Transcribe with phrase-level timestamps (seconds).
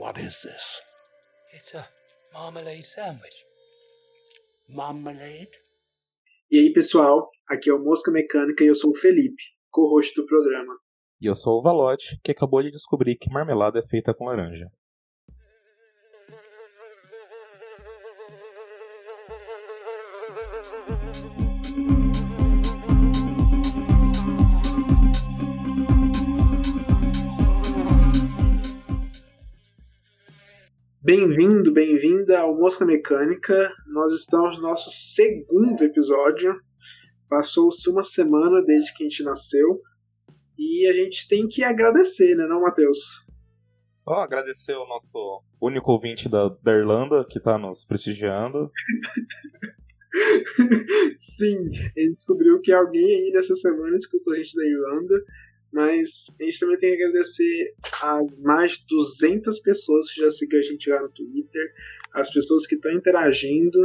[0.00, 0.80] What is this?
[1.52, 1.86] It's a
[2.32, 3.44] marmalade sandwich.
[4.66, 5.50] Marmalade?
[6.50, 10.24] E aí, pessoal, aqui é o Mosca Mecânica e eu sou o Felipe, co-host do
[10.24, 10.74] programa.
[11.20, 14.70] E eu sou o Valote, que acabou de descobrir que marmelada é feita com laranja.
[31.02, 33.72] Bem-vindo, bem-vinda ao Mosca Mecânica.
[33.86, 36.54] Nós estamos no nosso segundo episódio.
[37.26, 39.80] Passou-se uma semana desde que a gente nasceu.
[40.58, 43.26] E a gente tem que agradecer, né, não, Matheus?
[43.88, 48.70] Só agradecer ao nosso único ouvinte da, da Irlanda que está nos prestigiando.
[51.16, 55.14] Sim, a gente descobriu que alguém aí nessa semana escutou a gente da Irlanda.
[55.72, 60.60] Mas a gente também tem que agradecer as mais de 200 pessoas que já seguiram
[60.60, 61.72] a gente lá no Twitter,
[62.12, 63.78] as pessoas que estão interagindo,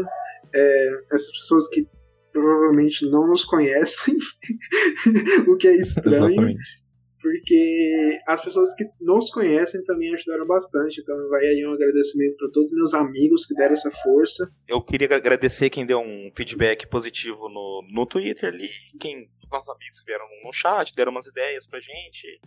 [0.53, 1.87] é, essas pessoas que
[2.31, 4.15] provavelmente não nos conhecem,
[5.47, 6.31] o que é estranho.
[6.31, 6.84] Exatamente.
[7.25, 11.01] Porque as pessoas que nos conhecem também ajudaram bastante.
[11.01, 14.47] Então vai aí um agradecimento para todos os meus amigos que deram essa força.
[14.67, 19.99] Eu queria agradecer quem deu um feedback positivo no, no Twitter ali, quem nossos amigos
[19.99, 22.39] que vieram no chat, deram umas ideias pra gente.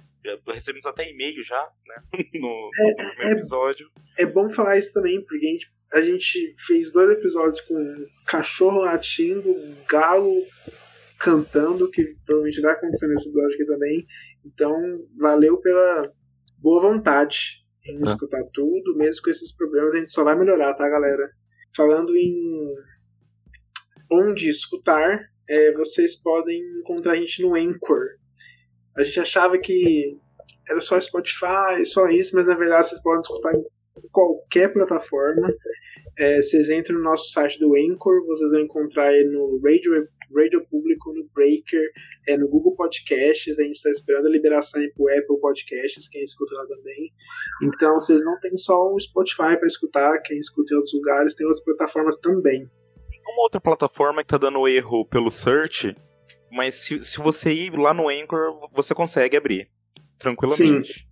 [0.46, 1.96] Recebemos até e-mail já, né?
[2.34, 3.90] No, É, no primeiro é- episódio.
[4.16, 8.82] É bom falar isso também, porque a gente, a gente fez dois episódios com cachorro
[8.82, 9.52] latindo,
[9.88, 10.32] galo
[11.18, 14.06] cantando, que provavelmente vai acontecer nesse episódio aqui também.
[14.44, 14.74] Então,
[15.18, 16.12] valeu pela
[16.58, 18.02] boa vontade em É.
[18.02, 21.30] escutar tudo, mesmo com esses problemas, a gente só vai melhorar, tá, galera?
[21.76, 22.74] Falando em
[24.10, 28.06] onde escutar, é, vocês podem encontrar a gente no Anchor.
[28.96, 30.16] A gente achava que
[30.68, 33.64] era só Spotify, só isso, mas na verdade vocês podem escutar em
[34.10, 35.52] qualquer plataforma.
[36.16, 40.64] É, vocês entram no nosso site do Anchor, vocês vão encontrar aí no Radio, Radio
[40.66, 41.90] Público, no Breaker,
[42.26, 43.58] é, no Google Podcasts.
[43.58, 47.12] A gente está esperando a liberação para o Apple Podcasts, quem escuta lá também.
[47.62, 51.46] Então vocês não tem só o Spotify para escutar, quem escuta em outros lugares, tem
[51.46, 52.68] outras plataformas também.
[53.26, 55.94] Uma outra plataforma que tá dando erro pelo search,
[56.50, 59.68] mas se, se você ir lá no Anchor, você consegue abrir.
[60.18, 61.06] Tranquilamente.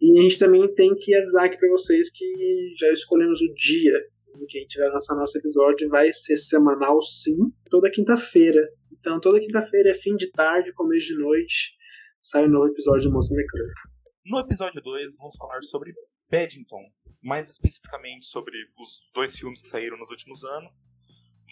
[0.00, 4.00] E a gente também tem que avisar aqui para vocês que já escolhemos o dia
[4.46, 5.88] que a gente vai lançar nosso episódio.
[5.88, 8.60] Vai ser semanal, sim, toda quinta-feira.
[8.92, 11.76] Então, toda quinta-feira é fim de tarde, começo de noite,
[12.20, 13.80] sai um novo episódio do Moça Mecânica.
[14.24, 15.94] No episódio 2, vamos falar sobre
[16.28, 16.82] Paddington,
[17.22, 20.74] mais especificamente sobre os dois filmes que saíram nos últimos anos.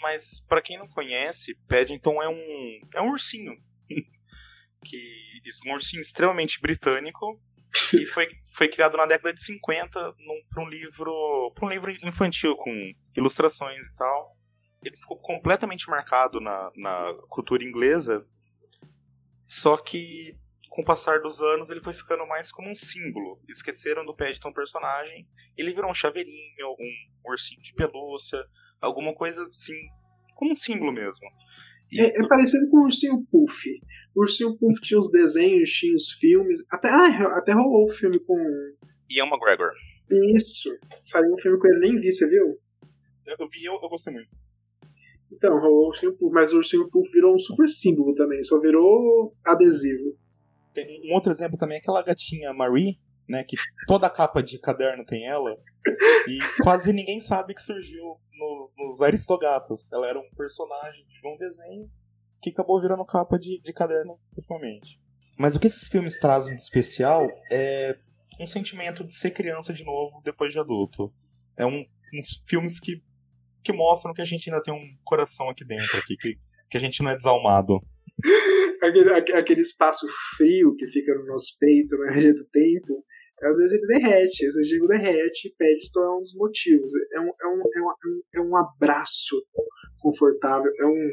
[0.03, 3.57] Mas para quem não conhece, Paddington é um é um ursinho
[4.85, 5.25] que
[5.67, 7.41] um ursinho extremamente britânico
[7.93, 10.15] e foi, foi criado na década de 50
[10.51, 14.37] para um livro pra um livro infantil com ilustrações e tal.
[14.83, 18.27] Ele ficou completamente marcado na, na cultura inglesa,
[19.49, 20.37] só que
[20.69, 23.41] com o passar dos anos ele foi ficando mais como um símbolo.
[23.49, 28.45] Esqueceram do Paddington personagem, ele virou um chaveirinho, um ursinho de pelúcia,
[28.81, 29.81] alguma coisa assim,
[30.35, 31.27] como um símbolo mesmo.
[31.97, 33.69] É, é parecido com o Ursinho Puff.
[34.15, 36.65] O Ursinho Puff tinha os desenhos, tinha os filmes.
[36.71, 38.37] Até, ah, até rolou o filme com.
[39.11, 39.71] Ian McGregor.
[40.37, 40.71] Isso.
[41.03, 42.59] Saiu um filme com ele, nem vi, você viu?
[43.39, 44.33] Eu vi, eu, eu gostei muito.
[45.33, 48.61] Então, rolou o Ursinho Puff, mas o Ursinho Puff virou um super símbolo também, só
[48.61, 50.17] virou adesivo.
[50.73, 55.05] Tem um outro exemplo também é aquela gatinha Marie, né, que toda capa de caderno
[55.05, 55.57] tem ela,
[56.29, 59.91] e quase ninguém sabe que surgiu nos, nos Aristogatas.
[59.93, 61.91] Ela era um personagem de um desenho
[62.41, 65.01] que acabou virando capa de, de caderno ultimamente.
[65.39, 67.99] Mas o que esses filmes trazem de especial é
[68.39, 71.13] um sentimento de ser criança de novo depois de adulto.
[71.57, 71.85] É um,
[72.15, 73.03] uns filmes que,
[73.63, 76.39] que mostram que a gente ainda tem um coração aqui dentro, aqui, que,
[76.71, 77.81] que a gente não é desalmado.
[78.89, 83.05] aquele, aque- aquele espaço frio que fica no nosso peito na maioria do tempo,
[83.43, 86.91] às vezes ele derrete, esse gelo derrete e Paddington é um dos motivos.
[87.13, 89.37] É um, é um, é um, é um, é um abraço
[89.99, 91.11] confortável, é um,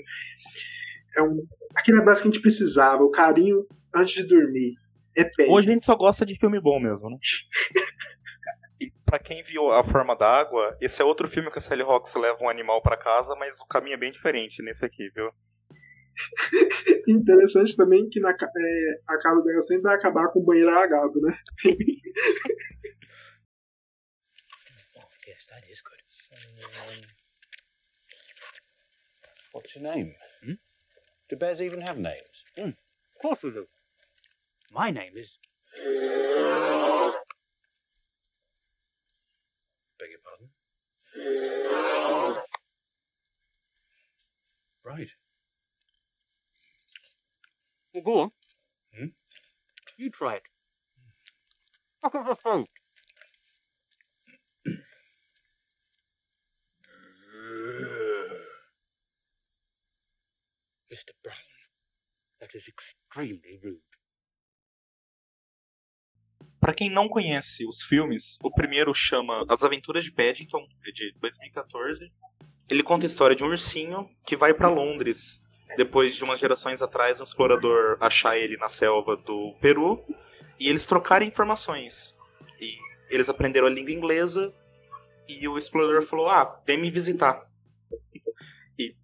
[1.17, 1.43] é um.
[1.75, 3.65] aquele abraço que a gente precisava, o carinho
[3.95, 4.73] antes de dormir.
[5.17, 5.53] É Paddington.
[5.53, 7.17] Hoje a gente só gosta de filme bom mesmo, né?
[8.79, 12.15] E pra quem viu A Forma d'Água, esse é outro filme que a Sally Hawkins
[12.15, 15.29] leva um animal pra casa, mas o caminho é bem diferente nesse aqui, viu?
[17.07, 21.19] Interessante também que na, é, a casa dela sempre vai acabar com o banheiro alagado,
[21.21, 21.37] né?
[24.97, 26.01] Oh, yes, that is good.
[26.33, 27.01] Um,
[29.53, 30.15] what's your name?
[30.43, 30.53] Hmm?
[31.29, 32.43] Do bears even have names?
[32.57, 32.69] Hmm.
[32.69, 33.67] Of course we do.
[34.71, 35.37] My name is.
[39.99, 40.49] beg your pardon.
[44.83, 45.09] Right.
[48.03, 48.31] Go.
[48.93, 49.07] Hmm?
[49.97, 50.43] You try it.
[52.03, 52.67] Look at the throat.
[60.91, 61.13] Mr.
[61.23, 61.37] Brown,
[62.39, 63.81] that is extremely rude.
[66.59, 71.11] Pra quem não conhece os filmes, o primeiro chama As Aventuras de Paddington, é de
[71.19, 72.11] 2014.
[72.69, 75.41] Ele conta a história de um ursinho que vai pra Londres
[75.77, 80.03] depois de umas gerações atrás um explorador achar ele na selva do Peru
[80.59, 82.17] e eles trocarem informações.
[82.59, 82.77] E
[83.09, 84.53] eles aprenderam a língua inglesa
[85.27, 87.45] e o explorador falou: "Ah, vem me visitar".
[88.77, 88.95] E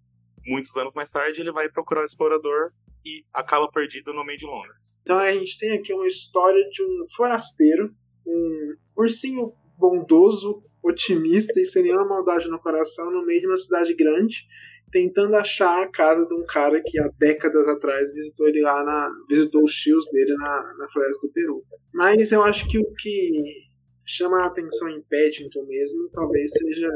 [0.46, 2.72] muitos anos mais tarde ele vai procurar o explorador
[3.04, 5.00] e acaba perdido no meio de Londres.
[5.02, 7.94] Então a gente tem aqui uma história de um forasteiro,
[8.26, 13.94] um ursinho bondoso, otimista e sem nenhuma maldade no coração no meio de uma cidade
[13.94, 14.46] grande,
[14.90, 19.10] tentando achar a casa de um cara que há décadas atrás visitou ele lá na.
[19.28, 21.64] visitou os tios dele na, na floresta do Peru.
[21.92, 23.68] Mas eu acho que o que
[24.06, 26.90] chama a atenção em Paddington mesmo talvez seja.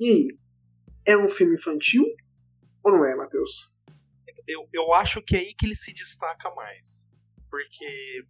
[0.00, 0.28] E aí?
[1.04, 2.04] É um filme infantil?
[2.84, 3.72] Ou não é, Matheus?
[4.48, 7.08] eu, eu acho que é aí que ele se destaca mais.
[7.50, 8.24] Porque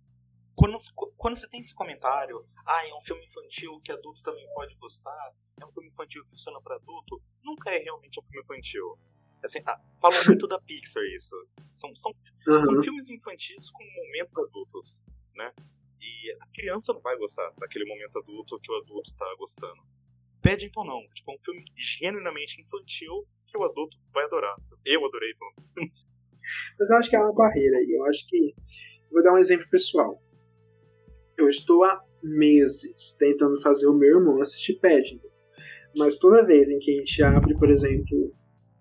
[0.59, 0.77] quando,
[1.17, 5.33] quando você tem esse comentário, ah, é um filme infantil que adulto também pode gostar,
[5.61, 8.99] é um filme infantil que funciona para adulto, nunca é realmente um filme infantil.
[9.45, 11.37] Assim, ah, falam muito da Pixar isso.
[11.73, 12.13] São, são,
[12.49, 12.61] uhum.
[12.61, 15.05] são filmes infantis com momentos adultos,
[15.37, 15.53] né?
[16.01, 19.81] E a criança não vai gostar daquele momento adulto que o adulto tá gostando.
[20.43, 21.07] Paddington não.
[21.15, 24.57] Tipo, é um filme genuinamente infantil que o adulto vai adorar.
[24.85, 25.33] Eu adorei,
[25.77, 27.93] Mas eu acho que é uma barreira aí.
[27.93, 28.57] Eu acho que.
[29.11, 30.21] Vou dar um exemplo pessoal.
[31.39, 35.29] Eu estou há meses tentando fazer o meu irmão assistir Paddington.
[35.97, 38.35] Mas toda vez em que a gente abre, por exemplo,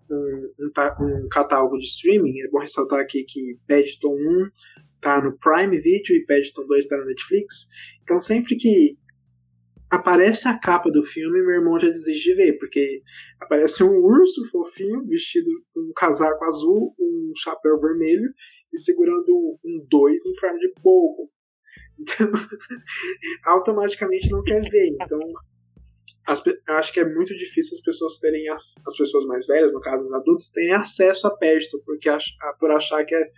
[0.10, 4.50] um, um, um catálogo de streaming, é bom ressaltar aqui que Paddington 1
[5.00, 7.68] tá no Prime Video e Paddington 2 tá na Netflix.
[8.02, 8.98] Então sempre que
[9.90, 13.02] aparece a capa do filme, meu irmão já desiste de ver, porque
[13.40, 18.30] aparece um urso fofinho, vestido com um casaco azul, um chapéu vermelho
[18.74, 21.30] e segurando um dois em forma de bobo.
[22.00, 22.32] Então,
[23.46, 24.90] automaticamente não quer ver.
[25.02, 25.20] Então,
[26.28, 29.80] as, acho que é muito difícil as pessoas terem, as, as pessoas mais velhas, no
[29.80, 32.26] caso, os adultos, terem acesso a Paddington, porque ach,
[32.60, 33.32] por achar que é.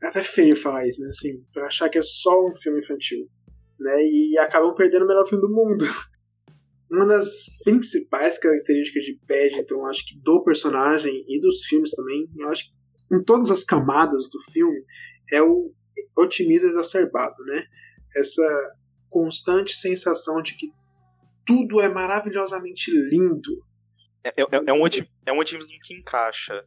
[0.00, 3.28] É até feio falar isso, mas assim, por achar que é só um filme infantil
[3.78, 4.02] né?
[4.04, 5.84] E acabam perdendo o melhor filme do mundo.
[6.90, 12.48] Uma das principais características de Paddington, acho que do personagem e dos filmes também, eu
[12.48, 14.82] acho que em todas as camadas do filme,
[15.30, 15.72] é o
[16.16, 17.64] otimismo exacerbado, né?
[18.16, 18.42] Essa
[19.08, 20.70] constante sensação de que
[21.46, 23.64] tudo é maravilhosamente lindo.
[24.22, 24.86] É, é, é um,
[25.26, 26.64] é um otimismo que encaixa.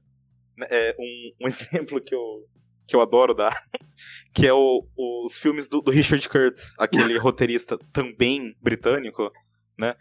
[0.70, 2.48] É um, um exemplo que eu,
[2.88, 3.64] que eu adoro dar
[4.34, 4.88] que é o,
[5.26, 9.32] os filmes do, do Richard Curtis, aquele roteirista também britânico,
[9.78, 9.96] né?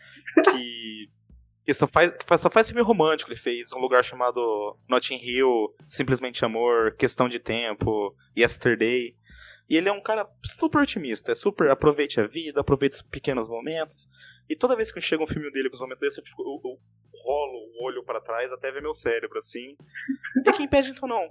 [0.45, 1.11] Que,
[1.65, 3.31] que só, faz, só faz filme romântico.
[3.31, 9.15] Ele fez um lugar chamado Notting Hill, Simplesmente Amor, Questão de Tempo, Yesterday.
[9.69, 13.49] E ele é um cara super otimista, é super aproveite a vida, aproveite os pequenos
[13.49, 14.09] momentos.
[14.49, 16.79] E toda vez que chega um filme dele com os momentos desses, eu, eu, eu
[17.25, 19.77] rolo o olho para trás até ver meu cérebro assim.
[20.45, 21.29] E quem pede então não.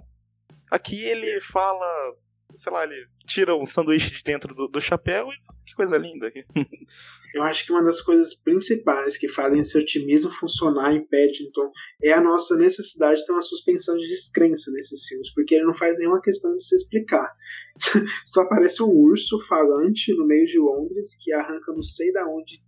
[0.70, 2.14] Aqui ele fala
[2.56, 6.32] sei lá, ele tira um sanduíche de dentro do, do chapéu e que coisa linda.
[7.34, 11.70] Eu acho que uma das coisas principais que fazem esse otimismo funcionar em Paddington
[12.02, 15.74] é a nossa necessidade de ter uma suspensão de descrença nesses filmes, porque ele não
[15.74, 17.32] faz nenhuma questão de se explicar.
[18.26, 22.60] Só aparece um urso falante no meio de Londres que arranca não sei da onde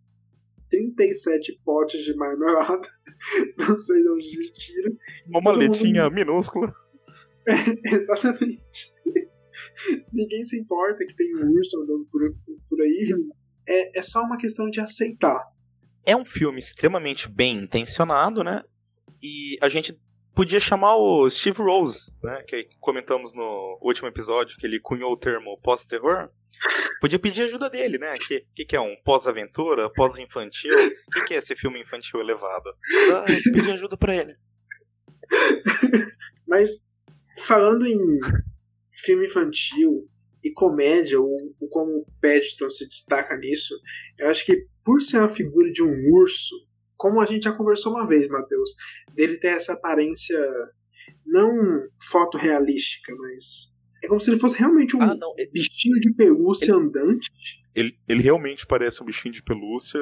[0.71, 2.89] 37 potes de marmelada,
[3.59, 4.93] não sei de onde ele tira.
[5.29, 6.15] Uma maletinha mundo...
[6.15, 6.75] minúscula.
[7.47, 8.92] É, exatamente.
[10.13, 12.21] Ninguém se importa que tem um urso andando por,
[12.69, 13.15] por aí.
[13.67, 15.41] É, é só uma questão de aceitar.
[16.05, 18.65] É um filme extremamente bem intencionado, né?
[19.23, 19.97] E a gente
[20.35, 22.43] podia chamar o Steve Rose, né?
[22.43, 26.29] Que comentamos no último episódio, que ele cunhou o termo pós-terror.
[27.01, 28.15] Podia pedir ajuda dele, né?
[28.15, 30.75] O que, que, que, é um pós-aventura, pós-infantil?
[31.07, 32.71] O que, que, é esse filme infantil elevado?
[33.13, 34.37] Ah, pedir ajuda para ele.
[36.47, 36.71] Mas,
[37.45, 37.99] falando em
[39.05, 40.09] filme infantil
[40.43, 43.75] e comédia, ou, ou como o Paddington se destaca nisso,
[44.19, 46.55] eu acho que por ser uma figura de um urso,
[46.97, 48.71] como a gente já conversou uma vez, Matheus,
[49.15, 50.39] dele ter essa aparência
[51.25, 56.13] não fotorrealística, mas é como se ele fosse realmente um ah, não, ele, bichinho de
[56.13, 57.31] pelúcia ele, andante.
[57.75, 60.01] Ele, ele realmente parece um bichinho de pelúcia.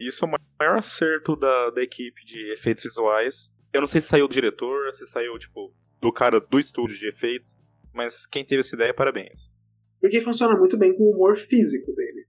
[0.00, 3.52] Isso é o maior acerto da, da equipe de efeitos visuais.
[3.72, 7.08] Eu não sei se saiu do diretor, se saiu, tipo, do cara do estúdio de
[7.08, 7.56] efeitos,
[7.98, 9.56] mas quem teve essa ideia, parabéns.
[10.00, 12.26] Porque funciona muito bem com o humor físico dele.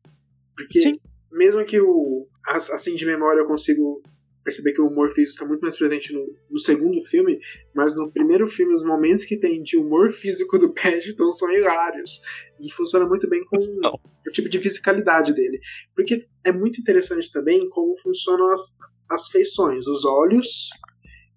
[0.56, 1.00] Porque Sim.
[1.32, 2.28] mesmo que o.
[2.48, 4.02] Assim de memória eu consigo
[4.44, 7.40] perceber que o humor físico está muito mais presente no, no, segundo filme,
[7.76, 12.20] mas no primeiro filme os momentos que tem de humor físico do Paddington são hilários.
[12.60, 13.94] E funciona muito bem com Não.
[14.28, 15.60] o tipo de fisicalidade dele.
[15.96, 18.76] Porque é muito interessante também como funcionam as,
[19.08, 19.86] as feições.
[19.86, 20.70] Os olhos.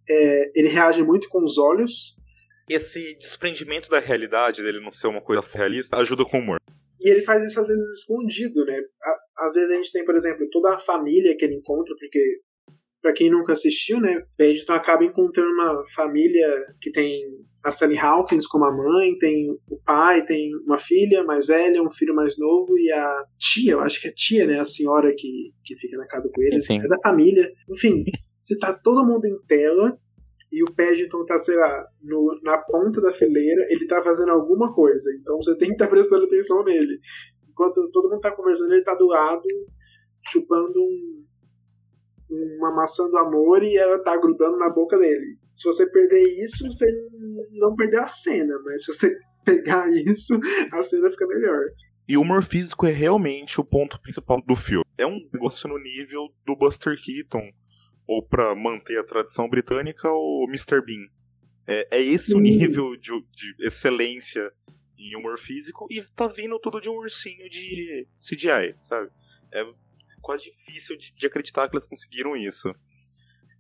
[0.09, 2.17] É, ele reage muito com os olhos.
[2.69, 6.59] Esse desprendimento da realidade dele não ser uma coisa realista ajuda com o humor.
[7.01, 8.81] E ele faz isso às vezes escondido, né?
[9.37, 12.41] Às vezes a gente tem, por exemplo, toda a família que ele encontra, porque
[13.03, 16.49] para quem nunca assistiu, né, Paddington acaba encontrando uma família
[16.81, 17.21] que tem
[17.65, 21.91] a Sally Hawkins como a mãe, tem o pai, tem uma filha mais velha, um
[21.91, 25.53] filho mais novo e a tia, eu acho que é tia, né, a senhora que,
[25.65, 26.79] que fica na casa com eles, Sim.
[26.79, 27.51] é da família.
[27.69, 29.99] Enfim, se tá todo mundo em tela
[30.53, 34.73] e o Paddington tá, sei lá, no, na ponta da fileira, ele tá fazendo alguma
[34.75, 37.01] coisa, então você tem que estar tá prestando atenção nele.
[37.49, 39.43] Enquanto todo mundo tá conversando, ele tá do lado,
[40.29, 41.25] chupando um
[42.33, 45.37] uma maçã do amor e ela tá grudando na boca dele.
[45.55, 46.87] Se você perder isso, você
[47.53, 50.41] não perdeu a cena, mas se você pegar isso,
[50.73, 51.61] a cena fica melhor.
[52.09, 54.85] E o humor físico é realmente o ponto principal do filme.
[54.99, 57.51] É um negócio no nível do Buster Keaton,
[58.13, 60.85] ou para manter a tradição britânica, o Mr.
[60.85, 61.07] Bean.
[61.67, 62.43] É, é esse o Sim.
[62.43, 64.53] nível de, de excelência
[64.99, 69.11] em humor físico e tá vindo tudo de um ursinho de CGI, sabe?
[69.53, 69.65] É
[70.21, 72.73] quase difícil de, de acreditar que eles conseguiram isso.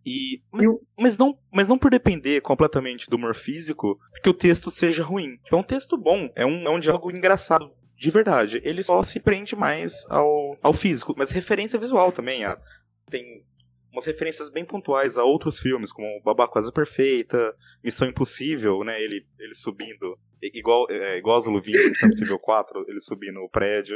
[0.04, 0.66] E, mas,
[0.98, 5.38] mas não, mas não por depender completamente do humor físico, porque o texto seja ruim.
[5.50, 8.60] É um texto bom, é um, é um diálogo engraçado, de verdade.
[8.64, 12.44] Ele só se prende mais ao, ao físico, mas referência visual também.
[12.44, 12.60] ah,
[13.08, 13.44] tem
[13.92, 19.00] umas referências bem pontuais a outros filmes, como Babá Quase Perfeita, Missão Impossível, né?
[19.02, 23.94] Ele, ele subindo, igual, é, igual as luvinhas Missão Impossível 4, ele subindo o prédio,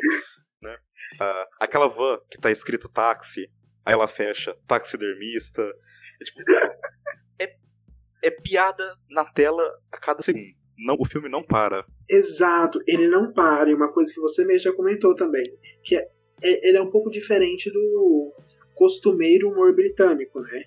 [0.60, 0.76] né?
[1.20, 3.50] Ah, aquela van que tá escrito táxi,
[3.84, 5.62] aí ela fecha, taxidermista.
[6.20, 6.40] É, tipo,
[7.40, 7.56] é,
[8.24, 10.44] é piada na tela a cada segundo.
[10.78, 11.86] Não, o filme não para.
[12.08, 15.44] Exato, ele não para, e uma coisa que você mesmo já comentou também,
[15.82, 16.06] que é,
[16.42, 18.34] é- ele é um pouco diferente do
[18.76, 20.62] costumeiro humor britânico, né?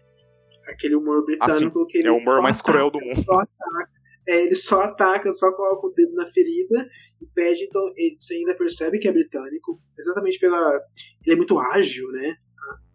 [0.67, 3.23] Aquele humor britânico que ele É o humor mais ataca, cruel do mundo.
[3.23, 3.89] Só ataca,
[4.27, 6.87] é, ele só ataca, só coloca o dedo na ferida,
[7.21, 10.79] e Paddington, ele, você ainda percebe que é britânico, exatamente pela...
[11.25, 12.35] ele é muito ágil, né?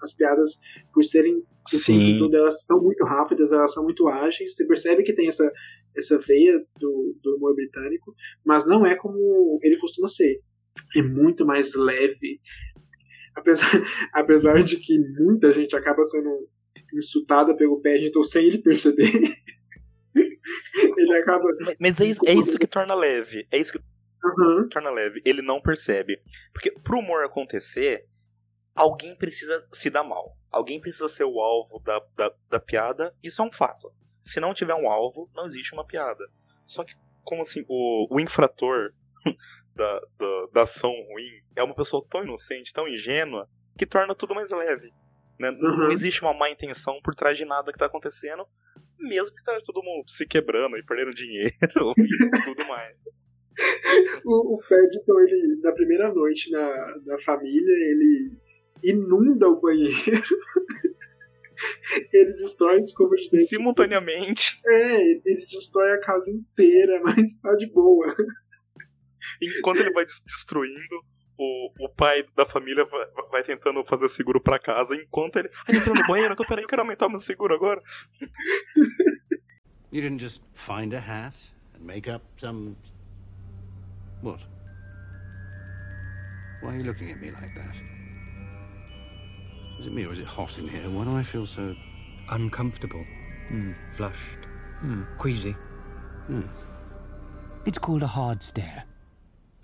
[0.00, 0.58] As piadas,
[0.92, 1.44] por serem o
[1.86, 4.54] tempo todo, elas são muito rápidas, elas são muito ágeis.
[4.54, 5.50] Você percebe que tem essa,
[5.96, 10.40] essa veia do, do humor britânico, mas não é como ele costuma ser.
[10.96, 12.40] É muito mais leve.
[13.34, 13.66] Apesar,
[14.12, 16.48] apesar de que muita gente acaba sendo
[16.94, 19.12] insultada pelo Paddington sem ele perceber.
[20.14, 21.44] ele acaba.
[21.78, 23.46] Mas é isso, é isso que torna leve.
[23.50, 23.80] É isso que
[24.24, 25.20] Aham, torna leve.
[25.24, 26.20] Ele não percebe.
[26.52, 28.06] Porque pro humor acontecer,
[28.74, 30.36] alguém precisa se dar mal.
[30.50, 33.14] Alguém precisa ser o alvo da, da, da piada.
[33.22, 33.92] Isso é um fato.
[34.20, 36.24] Se não tiver um alvo, não existe uma piada.
[36.64, 38.92] Só que, como assim, o, o infrator
[39.74, 44.34] da, da, da ação ruim é uma pessoa tão inocente, tão ingênua, que torna tudo
[44.34, 44.90] mais leve.
[45.38, 45.50] né?
[45.50, 45.90] Não Uhum.
[45.92, 48.44] existe uma má intenção por trás de nada que tá acontecendo,
[48.98, 51.54] mesmo que tá todo mundo se quebrando e perdendo dinheiro
[51.98, 53.02] e tudo mais.
[54.24, 58.32] O, o Paddington, ele, na primeira noite na, na família, ele
[58.82, 59.94] inunda o banheiro.
[62.12, 63.46] ele destrói a escova de dente.
[63.46, 68.12] Simultaneamente, É, ele destrói a casa inteira, mas tá de boa.
[69.40, 71.04] Enquanto ele vai des- destruindo,
[71.36, 75.50] o, o pai da família vai, vai tentando fazer seguro pra casa, enquanto ele.
[75.52, 77.82] Ah, ele entrou no banheiro, então peraí, eu quero aumentar meu seguro agora.
[79.90, 81.34] You didn't just find a hat
[81.74, 82.76] and make up some.
[84.22, 84.40] What?
[86.62, 87.76] Why are you looking at me like that?
[89.78, 90.88] Is it me or is it hot in here?
[90.88, 91.74] Why do I feel so.
[92.30, 93.04] Uncomfortable.
[93.96, 94.38] Flushed.
[95.18, 95.54] Queasy.
[97.66, 98.84] It's called a hard stare.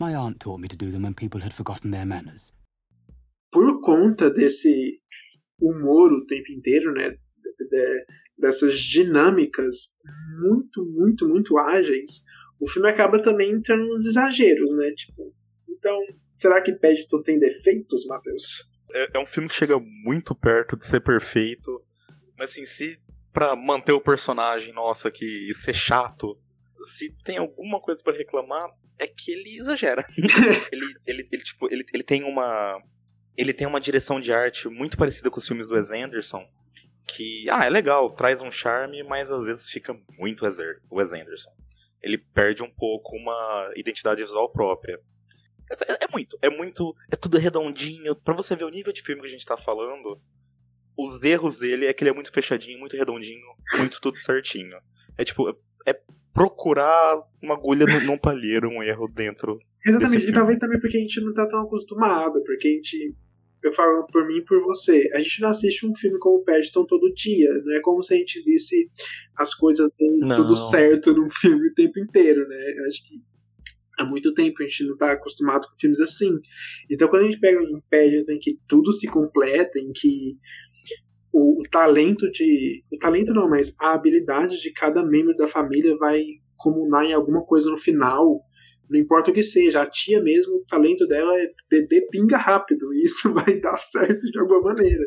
[0.00, 2.52] My aunt taught me to do them when people had forgotten their manners.
[3.52, 5.00] Por conta desse
[5.60, 7.10] humor o tempo inteiro, né?
[7.10, 8.04] de- de-
[8.38, 9.92] dessas dinâmicas
[10.40, 12.22] muito, muito, muito ágeis,
[12.58, 14.90] o filme acaba também entrando nos exageros, né?
[14.92, 15.34] Tipo,
[15.68, 15.98] então,
[16.38, 18.66] será que Paddington tem defeitos, Matheus?
[18.94, 21.82] É, é um filme que chega muito perto de ser perfeito,
[22.38, 22.98] mas assim, se
[23.32, 26.38] pra manter o personagem nosso aqui e ser chato,
[26.84, 30.06] se tem alguma coisa pra reclamar, é que ele exagera.
[30.70, 32.80] ele, ele, ele, tipo, ele, ele tem uma,
[33.36, 36.46] ele tem uma direção de arte muito parecida com os filmes do Wes Anderson,
[37.08, 41.50] que, ah, é legal, traz um charme, mas às vezes fica muito Wes Anderson.
[42.02, 45.00] Ele perde um pouco uma identidade visual própria.
[45.88, 48.14] É, é muito, é muito, é tudo redondinho.
[48.14, 50.20] Para você ver o nível de filme que a gente tá falando,
[50.96, 54.78] os erros dele é que ele é muito fechadinho, muito redondinho, muito tudo certinho.
[55.16, 55.48] É tipo,
[55.86, 56.00] é
[56.32, 59.58] procurar uma agulha num palheiro, um erro dentro.
[59.84, 63.14] Exatamente, e talvez também porque a gente não tá tão acostumado, porque a gente.
[63.62, 65.10] Eu falo por mim e por você.
[65.12, 67.52] A gente não assiste um filme como Paddington todo dia.
[67.62, 68.90] Não é como se a gente visse
[69.36, 72.56] as coisas tudo certo num filme o tempo inteiro, né?
[72.78, 73.20] Eu acho que
[73.98, 76.38] há muito tempo a gente não tá acostumado com filmes assim.
[76.90, 80.38] Então quando a gente pega um Paddington em que tudo se completa, em que
[81.32, 82.84] o, o, talento de.
[82.92, 86.20] O talento não, mas a habilidade de cada membro da família vai
[86.56, 88.40] comunar em alguma coisa no final.
[88.88, 92.92] Não importa o que seja, a tia mesmo, o talento dela é beber pinga rápido,
[92.92, 95.04] e isso vai dar certo de alguma maneira.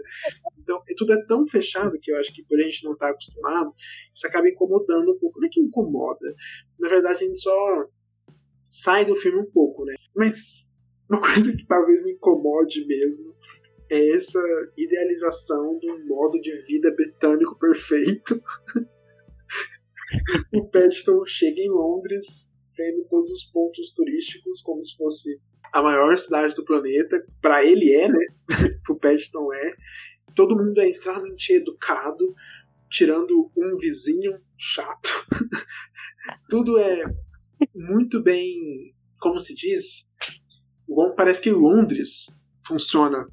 [0.58, 3.12] Então, tudo é tão fechado que eu acho que por a gente não estar tá
[3.12, 3.74] acostumado,
[4.16, 5.40] isso acaba incomodando um pouco.
[5.40, 6.34] Não é que incomoda,
[6.80, 7.86] na verdade a gente só
[8.70, 9.96] sai do filme um pouco, né?
[10.16, 10.42] Mas
[11.10, 13.36] uma coisa que talvez me incomode mesmo
[13.94, 14.42] é essa
[14.76, 18.42] idealização de um modo de vida britânico perfeito.
[20.52, 25.40] o Paddington chega em Londres, vendo todos os pontos turísticos como se fosse
[25.72, 27.24] a maior cidade do planeta.
[27.40, 28.26] Para ele é, né?
[28.90, 29.76] o Paddington é.
[30.36, 32.34] Todo mundo é extremamente educado,
[32.90, 35.28] tirando um vizinho chato.
[36.50, 37.04] Tudo é
[37.76, 40.08] muito bem, como se diz?
[41.16, 42.26] Parece que Londres
[42.66, 43.28] funciona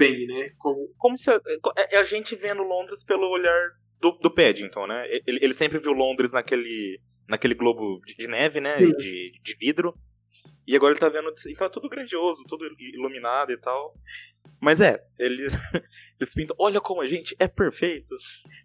[0.00, 0.50] bem, né?
[0.58, 1.38] Como, Como se a,
[1.76, 5.06] é, é a gente vendo Londres pelo olhar do, do Paddington, né?
[5.26, 8.78] Ele, ele sempre viu Londres naquele, naquele globo de, neve, né?
[8.78, 9.94] De, de vidro.
[10.66, 11.30] E agora ele tá vendo.
[11.48, 13.92] Então é tudo grandioso, tudo iluminado e tal.
[14.58, 15.52] Mas é, eles,
[16.18, 16.56] eles pintam.
[16.58, 18.16] Olha como a gente é perfeito.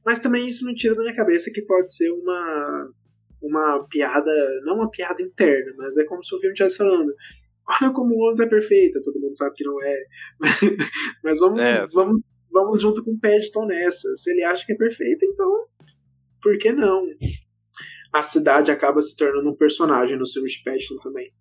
[0.06, 2.89] Mas também isso não tira da minha cabeça que pode ser uma.
[3.41, 4.32] Uma piada.
[4.63, 7.13] Não uma piada interna, mas é como se o filme estivesse falando
[7.67, 10.04] olha como o Londres é perfeita, todo mundo sabe que não é.
[11.23, 11.86] Mas vamos, é.
[11.93, 14.15] vamos, vamos junto com o Paddington nessa.
[14.15, 15.65] Se ele acha que é perfeita, então
[16.41, 17.08] por que não?
[18.13, 21.34] A cidade acaba se tornando um personagem no filme de Paddington também.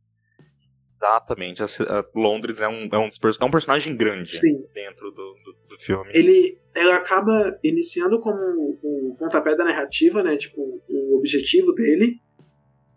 [1.05, 1.63] Exatamente.
[1.63, 3.09] A, a Londres é um, é, um,
[3.41, 4.65] é um personagem grande Sim.
[4.73, 6.11] dentro do, do, do, filme.
[6.15, 8.39] Ele, ela acaba iniciando como
[8.83, 10.37] o pontapé da narrativa, né?
[10.37, 12.19] Tipo, o objetivo dele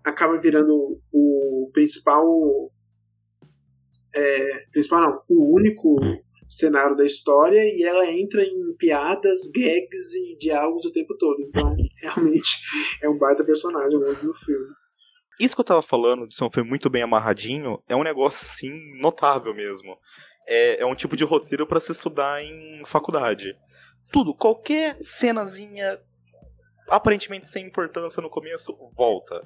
[0.04, 2.72] acaba virando o principal
[4.18, 5.96] é, principal não, o único
[6.50, 11.42] cenário da história e ela entra em piadas, gags e diálogos o tempo todo.
[11.42, 12.50] Então, realmente
[13.02, 14.68] é um baita personagem mesmo no filme.
[15.40, 18.48] Isso que eu tava falando de ser um filme muito bem amarradinho é um negócio,
[18.48, 19.96] sim, notável mesmo.
[20.48, 23.56] É, é um tipo de roteiro para se estudar em faculdade.
[24.12, 26.00] Tudo, qualquer cenazinha
[26.90, 29.46] aparentemente sem importância no começo, volta.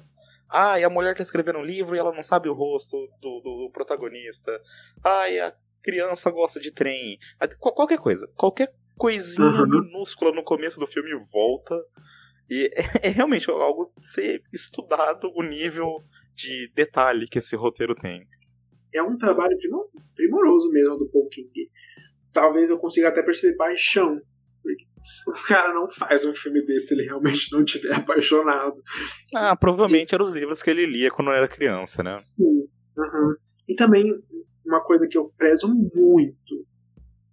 [0.52, 3.40] Ah, e a mulher tá escrevendo um livro e ela não sabe o rosto do,
[3.40, 4.52] do, do protagonista.
[5.02, 7.18] Ah, e a criança gosta de trem.
[7.58, 8.30] Qualquer coisa.
[8.36, 9.66] Qualquer coisinha uhum.
[9.66, 11.74] minúscula no começo do filme volta.
[12.50, 12.70] E
[13.02, 18.28] é, é realmente algo de ser estudado o nível de detalhe que esse roteiro tem.
[18.94, 19.56] É um trabalho
[20.14, 21.70] primoroso mesmo do Paul King.
[22.30, 24.20] Talvez eu consiga até perceber paixão
[25.28, 28.82] o cara não faz um filme desse se ele realmente não tiver apaixonado.
[29.34, 30.14] Ah, provavelmente e...
[30.14, 32.18] eram os livros que ele lia quando era criança, né?
[32.22, 32.68] Sim.
[32.96, 33.34] Uhum.
[33.68, 34.04] E também,
[34.64, 36.66] uma coisa que eu prezo muito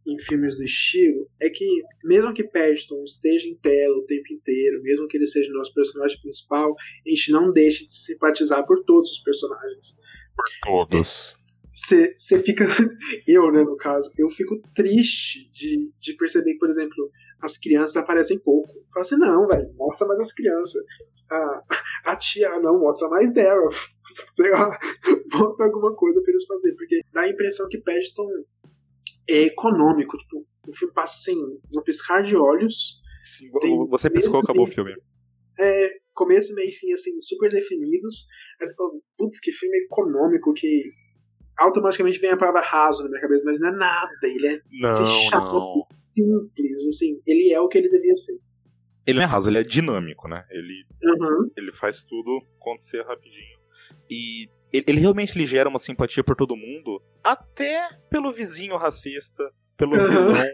[0.07, 1.65] em filmes do estilo é que,
[2.03, 5.73] mesmo que Paddington esteja em tela o tempo inteiro, mesmo que ele seja o nosso
[5.73, 6.73] personagem principal,
[7.05, 9.95] a gente não deixe de simpatizar por todos os personagens.
[10.35, 11.38] Por todos
[11.79, 12.65] você fica.
[13.27, 17.11] Eu, né, no caso, eu fico triste de, de perceber que, por exemplo,
[17.41, 18.69] as crianças aparecem pouco.
[18.93, 20.83] Fala assim, não, velho, mostra mais as crianças.
[21.29, 21.63] A,
[22.05, 23.69] a tia, ah, não, mostra mais dela.
[24.33, 24.69] Sei lá,
[25.31, 26.77] bota alguma coisa pra eles fazerem.
[26.77, 28.27] Porque dá a impressão que Paddington
[29.27, 30.17] é econômico.
[30.17, 31.39] Tipo, o filme passa assim,
[31.71, 32.99] no piscar de olhos.
[33.23, 33.49] Sim,
[33.89, 34.93] você piscou, acabou o filme.
[35.59, 38.25] É, começo, meio e fim, assim, super definidos.
[39.17, 40.89] Putz, que filme econômico, que
[41.59, 44.11] automaticamente vem a palavra raso na minha cabeça, mas não é nada.
[44.23, 45.81] Ele é não, fechado, não.
[45.83, 47.21] simples, assim.
[47.25, 48.39] Ele é o que ele devia ser.
[49.05, 50.45] Ele não é raso, ele é dinâmico, né?
[50.49, 51.49] Ele, uhum.
[51.57, 53.59] ele faz tudo acontecer rapidinho.
[54.09, 59.51] E ele, ele, realmente ele gera uma simpatia por todo mundo, até pelo vizinho racista,
[59.77, 60.09] pelo uhum.
[60.09, 60.45] vilão.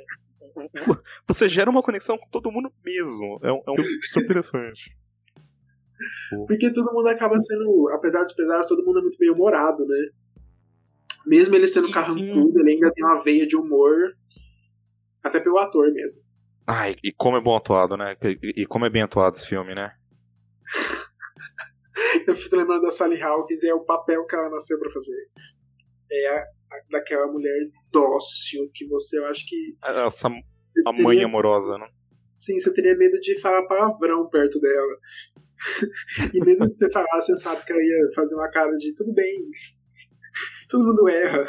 [1.28, 3.40] Você gera uma conexão com todo mundo mesmo.
[3.44, 4.96] É um, é um super interessante.
[6.48, 10.10] Porque todo mundo acaba sendo, apesar dos pesares, todo mundo é muito bem humorado, né?
[11.28, 13.96] Mesmo ele sendo carrancudo, ele ainda tem uma veia de humor,
[15.24, 16.22] até pelo ator mesmo.
[16.68, 18.16] Ai, e como é bom atuado, né?
[18.44, 19.92] E, e como é bem atuado esse filme, né?
[22.28, 25.28] Eu fico lembrando da Sally Hawkins e é o papel que ela nasceu pra fazer.
[26.12, 29.76] É a, a- daquela mulher dócil que você, eu acho que.
[29.84, 31.88] Essa você a mãe teria- amorosa, né?
[32.36, 34.98] Sim, você teria medo de falar palavrão perto dela.
[36.34, 39.14] e mesmo que você falasse, você sabe que ela ia fazer uma cara de tudo
[39.14, 39.40] bem.
[40.70, 41.48] Todo mundo erra.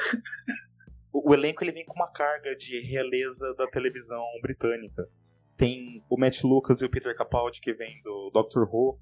[1.12, 5.08] O, o elenco ele vem com uma carga de realeza da televisão britânica.
[5.56, 8.98] Tem o Matt Lucas e o Peter Capaldi, que vem do Doctor Who.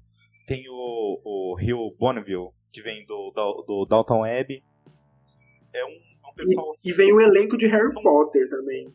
[0.47, 4.63] Tem o, o Hugh Bonneville, que vem do, do, do Downton Abbey.
[5.73, 8.93] É um, é um pessoal assim, E vem o elenco de Harry Potter também.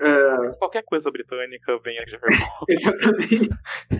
[0.00, 2.76] Ah, Mas qualquer coisa britânica vem aqui de Harry Potter.
[2.76, 3.48] exatamente.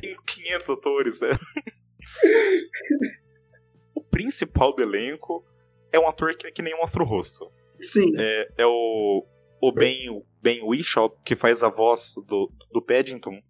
[0.00, 1.30] Tem 500 atores, né?
[3.94, 5.44] o principal do elenco
[5.92, 7.51] é um ator que, que nem mostra o rosto.
[7.81, 8.12] Sim.
[8.18, 9.24] É, é o,
[9.62, 13.40] o Ben, ben Whishaw, que faz a voz do, do Paddington.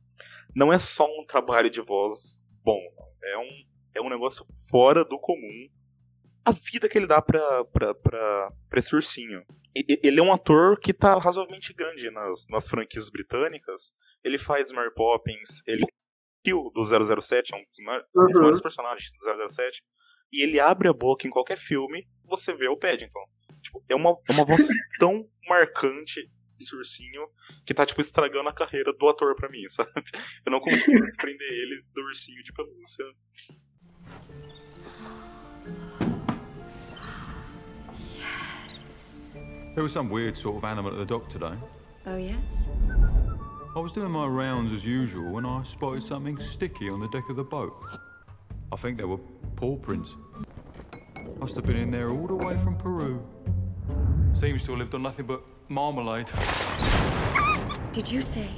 [0.55, 2.81] Não é só um trabalho de voz bom.
[3.23, 3.49] É um,
[3.97, 5.69] é um negócio fora do comum.
[6.45, 9.43] A vida que ele dá pra, pra, pra, pra esse ursinho.
[9.75, 13.93] Ele é um ator que tá razoavelmente grande nas, nas franquias britânicas.
[14.25, 15.85] Ele faz Mary Poppins, ele
[16.45, 18.61] Kill do 007, é um dos maiores- um Uhum.
[18.63, 19.83] personagens do 007.
[20.33, 23.25] E ele abre a boca em qualquer filme, você vê o Paddington.
[23.63, 24.67] Tipo, é uma, é uma voz
[24.99, 27.29] tão marcante esse ursinho
[27.65, 29.91] que tá, tipo, estragando a carreira do ator pra mim, sabe?
[30.45, 33.05] Eu não consigo desprender ele do ursinho de pelúcia.
[39.75, 41.57] There was some weird sort of animal at the dock today.
[42.05, 42.67] Oh, yes?
[43.77, 47.31] I was doing my rounds as usual when I spotted something sticky on the deck
[47.31, 47.77] of the boat.
[48.73, 49.21] I think they were
[49.57, 50.15] paw prints.
[51.39, 53.23] Must have been in there all the way from Peru.
[54.33, 56.31] Seems to have lived on nothing but marmalade.
[57.93, 58.49] Did you say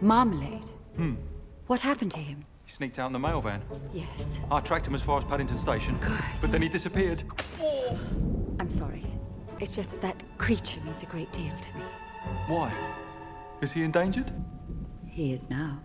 [0.00, 0.70] marmalade?
[0.96, 1.14] Hmm.
[1.66, 2.44] What happened to him?
[2.64, 3.62] He sneaked out in the mail van.
[3.92, 4.38] Yes.
[4.50, 5.96] I tracked him as far as Paddington Station.
[6.00, 6.20] Good.
[6.40, 7.22] But then he disappeared.
[8.58, 9.04] I'm sorry.
[9.60, 11.84] It's just that that creature means a great deal to me.
[12.46, 12.72] Why?
[13.60, 14.32] Is he endangered?
[15.06, 15.80] He is now.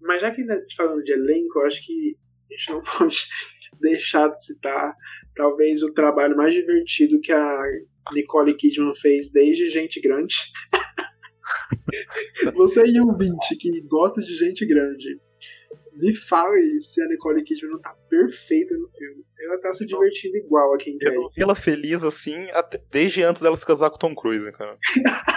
[0.00, 2.16] Mas já que ainda tá falando de elenco, eu acho que
[2.50, 3.26] a gente não pode
[3.80, 4.94] deixar de citar
[5.34, 7.62] talvez o trabalho mais divertido que a
[8.12, 10.36] Nicole Kidman fez desde Gente Grande.
[12.54, 15.20] Você e o ouvinte que gosta de gente grande,
[15.92, 19.24] me fale se a Nicole Kidman não tá perfeita no filme.
[19.40, 21.14] Ela tá se divertindo igual a quem Eu quer.
[21.14, 24.50] não vi ela feliz assim até- desde antes dela se casar com o Tom Cruise,
[24.52, 24.76] cara.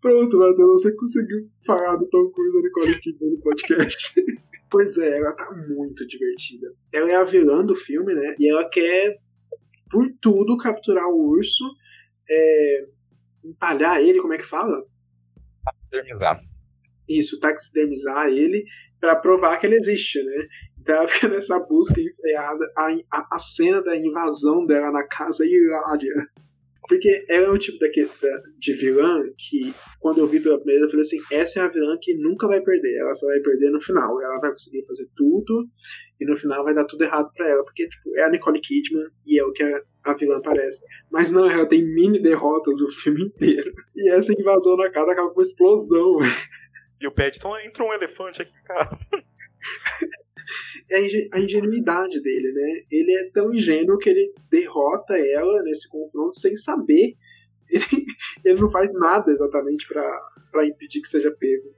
[0.00, 4.14] Pronto, Matheus, você conseguiu falar do Tom Cruise da Nicole Kidman no podcast.
[4.70, 6.72] pois é, ela tá muito divertida.
[6.92, 8.34] Ela é a vilã do filme, né?
[8.38, 9.16] E ela quer,
[9.90, 11.64] por tudo, capturar o urso,
[12.28, 12.86] é,
[13.44, 14.82] empalhar ele, como é que fala?
[15.90, 16.40] Terminar.
[17.08, 18.64] Isso, taxidermizar ele,
[19.00, 20.46] pra provar que ele existe, né?
[20.78, 22.64] Então ela fica nessa busca enfreada.
[22.76, 26.14] A, a, a cena da invasão dela na casa é hilária.
[26.90, 30.80] Porque ela é o tipo daquele, da- de vilã que, quando eu vi pela primeira
[30.80, 32.98] vez, eu falei assim: essa é a vilã que nunca vai perder.
[32.98, 34.20] Ela só vai perder no final.
[34.20, 35.68] Ela vai conseguir fazer tudo
[36.20, 37.62] e no final vai dar tudo errado pra ela.
[37.62, 40.84] Porque, tipo, é a Nicole Kidman e é o que a, a vilã parece.
[41.12, 43.72] Mas não, ela tem mini derrotas o filme inteiro.
[43.94, 46.16] E essa invasão na casa acaba com uma explosão.
[47.00, 48.98] E o Paddington entra um elefante aqui em casa.
[50.90, 52.82] é a inge- a ingenuidade dele, né?
[52.90, 57.14] Ele é tão ingênuo que ele derrota ela nesse confronto sem saber.
[57.70, 57.84] Ele,
[58.44, 61.72] ele não faz nada exatamente pra impedir que seja pego.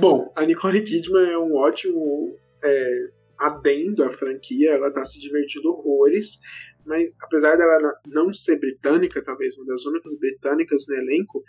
[0.00, 5.68] Bom, a Nicole Kidman é um ótimo é, adendo à franquia, ela tá se divertindo
[5.70, 6.40] horrores,
[6.84, 11.44] mas apesar dela não ser britânica, talvez uma das únicas britânicas no elenco,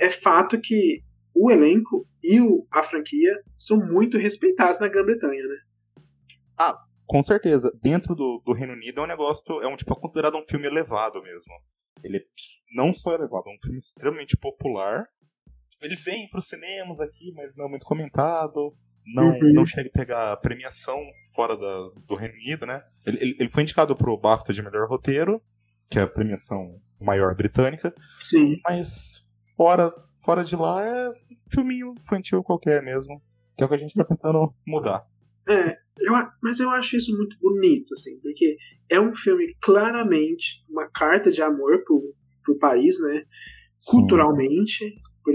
[0.00, 1.00] é fato que
[1.32, 5.56] o elenco e o- a franquia são muito respeitados na Grã-Bretanha, né?
[7.06, 7.72] Com certeza.
[7.82, 9.44] Dentro do, do Reino Unido é um negócio.
[9.62, 11.52] É um tipo é considerado um filme elevado mesmo.
[12.04, 12.22] Ele é
[12.74, 15.06] não só elevado, é um filme extremamente popular.
[15.82, 18.74] Ele vem para os cinemas aqui, mas não é muito comentado.
[19.14, 19.52] Não, Uhum.
[19.54, 20.98] não chega a pegar premiação
[21.34, 22.84] fora da, do Reino Unido, né?
[23.06, 25.42] Ele, ele, ele foi indicado pro BAFTA de melhor roteiro,
[25.90, 27.94] que é a premiação maior britânica.
[28.18, 28.60] Sim.
[28.62, 31.14] Mas fora, fora de lá é um
[31.50, 33.20] filminho infantil qualquer mesmo.
[33.56, 35.06] Que é o que a gente tá tentando mudar.
[35.48, 38.56] É, eu, mas eu acho isso muito bonito, assim, porque
[38.88, 43.24] é um filme claramente uma carta de amor pro, pro país, né?
[43.88, 45.34] Culturalmente, por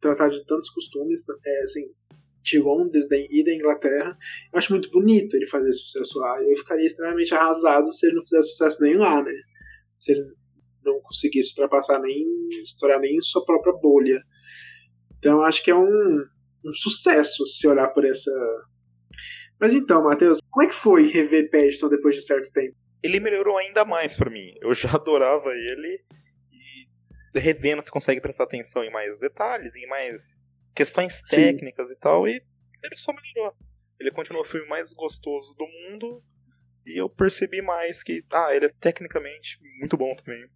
[0.00, 1.86] tratar de tantos costumes, é, assim,
[2.42, 4.16] de Londres e da Inglaterra.
[4.52, 6.42] Eu acho muito bonito ele fazer sucesso lá.
[6.42, 9.32] Eu ficaria extremamente arrasado se ele não fizesse sucesso nem lá, né?
[9.98, 10.24] Se ele
[10.84, 12.26] não conseguisse ultrapassar nem
[12.62, 14.22] estourar nem sua própria bolha.
[15.18, 16.24] Então eu acho que é um,
[16.64, 18.30] um sucesso se olhar por essa.
[19.64, 22.76] Mas então, Matheus, como é que foi rever Paddington depois de certo tempo?
[23.02, 24.52] Ele melhorou ainda mais para mim.
[24.60, 26.04] Eu já adorava ele
[26.52, 31.36] e revendo você consegue prestar atenção em mais detalhes, em mais questões Sim.
[31.36, 32.42] técnicas e tal, e
[32.82, 33.56] ele só melhorou.
[33.98, 36.22] Ele continuou o filme mais gostoso do mundo
[36.84, 40.46] e eu percebi mais que, ah, ele é tecnicamente muito bom também.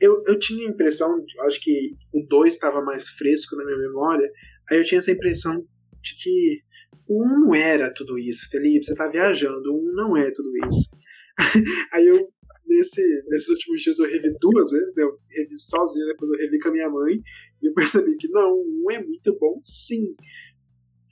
[0.00, 4.30] Eu, eu tinha a impressão, acho que o 2 estava mais fresco na minha memória,
[4.70, 5.66] aí eu tinha essa impressão
[6.00, 6.65] de que
[7.08, 10.16] o 1 um não era tudo isso, Felipe, você tá viajando, o 1 um não
[10.16, 10.88] é tudo isso.
[11.92, 12.28] aí eu,
[12.66, 15.02] nesse, nesses últimos dias, eu revi duas vezes, né?
[15.02, 17.20] eu revi sozinho, depois eu revi com a minha mãe,
[17.62, 20.14] e eu percebi que não, o 1 um é muito bom, sim.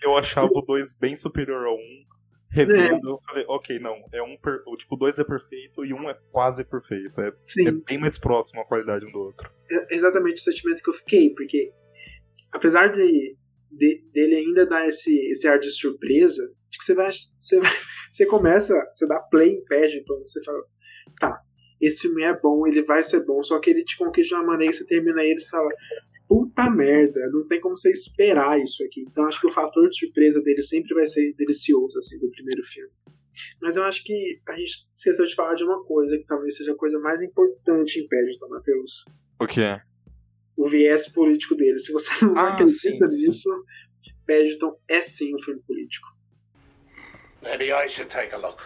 [0.03, 1.79] Eu achava o 2 bem superior ao 1.
[1.79, 2.15] Um
[2.55, 3.11] revendo, é.
[3.11, 4.63] eu falei, ok, não, é um per...
[4.79, 7.21] tipo, dois é perfeito e um é quase perfeito.
[7.21, 7.33] É,
[7.67, 9.51] é bem mais próximo a qualidade um do outro.
[9.69, 11.73] É exatamente o sentimento que eu fiquei, porque
[12.53, 13.37] apesar de,
[13.77, 17.71] de dele ainda dar esse, esse ar de surpresa, de que você vai, você vai,
[18.11, 20.63] você começa, você dá play em Paddington, você fala,
[21.21, 21.41] tá,
[21.81, 24.53] esse filme é bom, ele vai ser bom, só que ele te conquista de uma
[24.53, 25.69] maneira que você termina ele e fala,
[26.29, 29.05] puta merda, não tem como você esperar isso aqui.
[29.09, 32.63] Então acho que o fator de surpresa dele sempre vai ser delicioso, assim, do primeiro
[32.65, 32.91] filme.
[33.61, 36.73] Mas eu acho que a gente esqueceu de falar de uma coisa que talvez seja
[36.73, 39.05] a coisa mais importante em Paddington, Matheus.
[39.41, 39.83] O que é?
[40.57, 41.79] O viés político dele.
[41.79, 43.51] Se você não ah, acredita sim, nisso,
[44.03, 44.13] sim.
[44.27, 46.09] Paddington é sim um filme político.
[47.43, 48.63] Maybe I should take a look.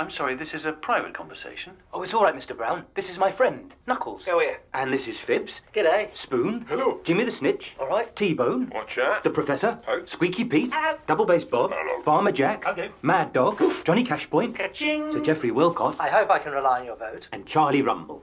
[0.00, 1.72] I'm sorry, this is a private conversation.
[1.92, 2.56] Oh, it's all right, Mr.
[2.56, 2.84] Brown.
[2.94, 4.24] This is my friend, Knuckles.
[4.24, 4.60] Go here.
[4.72, 5.60] And this is Fibs.
[5.74, 6.16] G'day.
[6.16, 6.64] Spoon.
[6.68, 7.00] Hello.
[7.02, 7.74] Jimmy the Snitch.
[7.80, 8.14] All right.
[8.14, 8.70] T-Bone.
[8.72, 9.24] Watch out.
[9.24, 9.76] The Professor.
[9.86, 10.04] Ho.
[10.04, 10.72] Squeaky Pete.
[10.72, 10.96] Hello.
[11.08, 11.72] Double Bass Bob.
[11.74, 12.00] Hello.
[12.04, 12.64] Farmer Jack.
[12.64, 12.90] Okay.
[13.02, 13.60] Mad Dog.
[13.60, 13.82] Oof.
[13.82, 14.54] Johnny Cashpoint.
[14.54, 15.10] Ka-ching.
[15.10, 15.96] Sir Geoffrey Wilcott.
[15.98, 17.26] I hope I can rely on your vote.
[17.32, 18.22] And Charlie Rumble.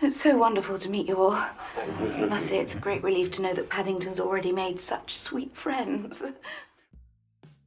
[0.00, 1.32] It's so wonderful to meet you all.
[1.32, 5.56] I must say it's a great relief to know that Paddington's already made such sweet
[5.56, 6.18] friends.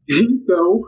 [0.10, 0.82] Então,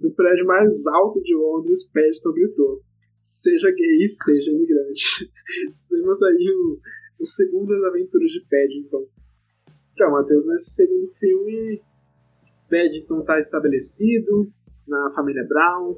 [0.00, 2.80] do prédio mais alto de Londres, Paddington gritou:
[3.20, 5.30] Seja gay, seja imigrante.
[5.90, 6.80] Temos aí o,
[7.20, 9.08] o segundo das aventuras de Paddington.
[9.92, 11.82] Então, Matheus, nesse segundo filme,
[12.70, 14.52] Paddington está estabelecido
[14.86, 15.96] na família Brown,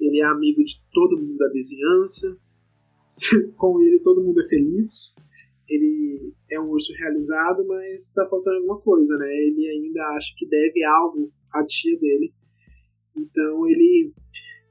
[0.00, 2.36] ele é amigo de todo mundo da vizinhança,
[3.56, 5.14] com ele todo mundo é feliz,
[5.68, 9.26] ele é um urso realizado, mas está faltando alguma coisa, né?
[9.26, 12.32] Ele ainda acha que deve algo à tia dele,
[13.16, 14.12] então ele.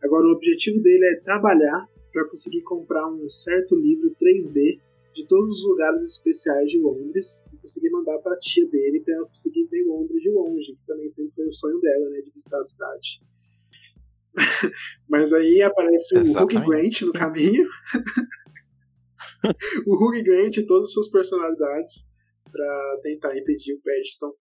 [0.03, 4.79] Agora o objetivo dele é trabalhar para conseguir comprar um certo livro 3D
[5.13, 9.13] de todos os lugares especiais de Londres e conseguir mandar para a tia dele para
[9.13, 12.31] ela conseguir ver Londres de longe, que também sempre foi o sonho dela, né, de
[12.31, 13.21] visitar a cidade.
[15.09, 17.67] Mas aí aparece o Hugh Grant no caminho.
[19.85, 22.05] o Hugh Grant e todas as suas personalidades
[22.51, 24.33] para tentar impedir o Paddington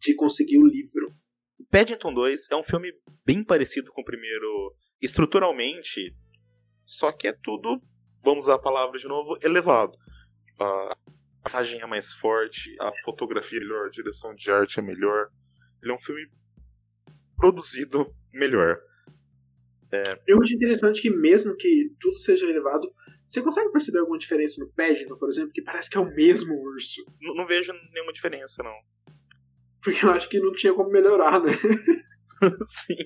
[0.00, 1.14] de conseguir o livro.
[1.70, 2.92] Paddington 2 é um filme
[3.24, 6.14] bem parecido com o primeiro estruturalmente,
[6.84, 7.80] só que é tudo,
[8.22, 9.96] vamos usar a palavra de novo, elevado.
[10.60, 10.96] A
[11.42, 15.28] passagem é mais forte, a fotografia é melhor, a direção de arte é melhor.
[15.82, 16.26] Ele é um filme
[17.42, 18.78] produzido melhor.
[19.90, 20.20] É...
[20.28, 22.88] Eu acho interessante que mesmo que tudo seja elevado,
[23.26, 26.54] você consegue perceber alguma diferença no Paddington, por exemplo, que parece que é o mesmo
[26.54, 27.04] urso?
[27.20, 28.74] Não, não vejo nenhuma diferença, não.
[29.82, 31.50] Porque eu acho que não tinha como melhorar, né?
[32.64, 32.96] Sim.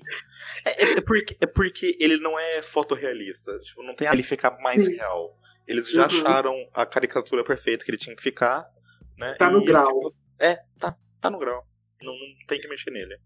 [0.67, 3.59] É, é, é, porque, é porque ele não é fotorrealista.
[3.61, 4.97] Tipo, não tem ali ficar mais Sim.
[4.97, 5.39] real.
[5.67, 6.07] Eles já uhum.
[6.07, 8.67] acharam a caricatura perfeita que ele tinha que ficar.
[9.17, 9.35] Né?
[9.39, 9.87] Tá no grau.
[9.87, 10.15] Ficou...
[10.39, 11.67] É, tá, tá no grau.
[12.03, 13.17] Não, não tem que mexer nele.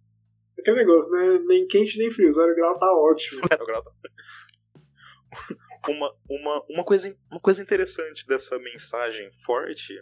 [0.60, 1.38] Aquele negócio, né?
[1.46, 2.32] Nem quente nem frio.
[2.32, 3.40] Zero grau tá ótimo.
[3.48, 3.92] Zero grau tá.
[5.88, 9.94] Uma, uma, uma, coisa, uma coisa interessante dessa mensagem forte,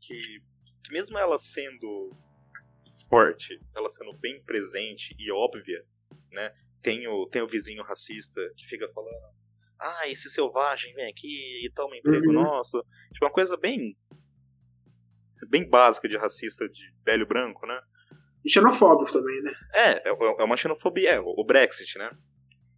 [0.00, 0.40] que,
[0.84, 2.10] que mesmo ela sendo
[3.08, 5.84] forte, ela sendo bem presente e óbvia,
[6.30, 6.54] né?
[6.82, 9.16] Tem o, tem o vizinho racista que fica falando,
[9.78, 12.34] ah, esse selvagem vem aqui e toma emprego uhum.
[12.34, 12.84] nosso.
[13.12, 13.96] Tipo, uma coisa bem
[15.48, 17.80] bem básica de racista de velho branco, né?
[18.46, 19.52] E xenofóbico também, né?
[19.74, 22.08] É, é, é uma xenofobia, é, o Brexit, né?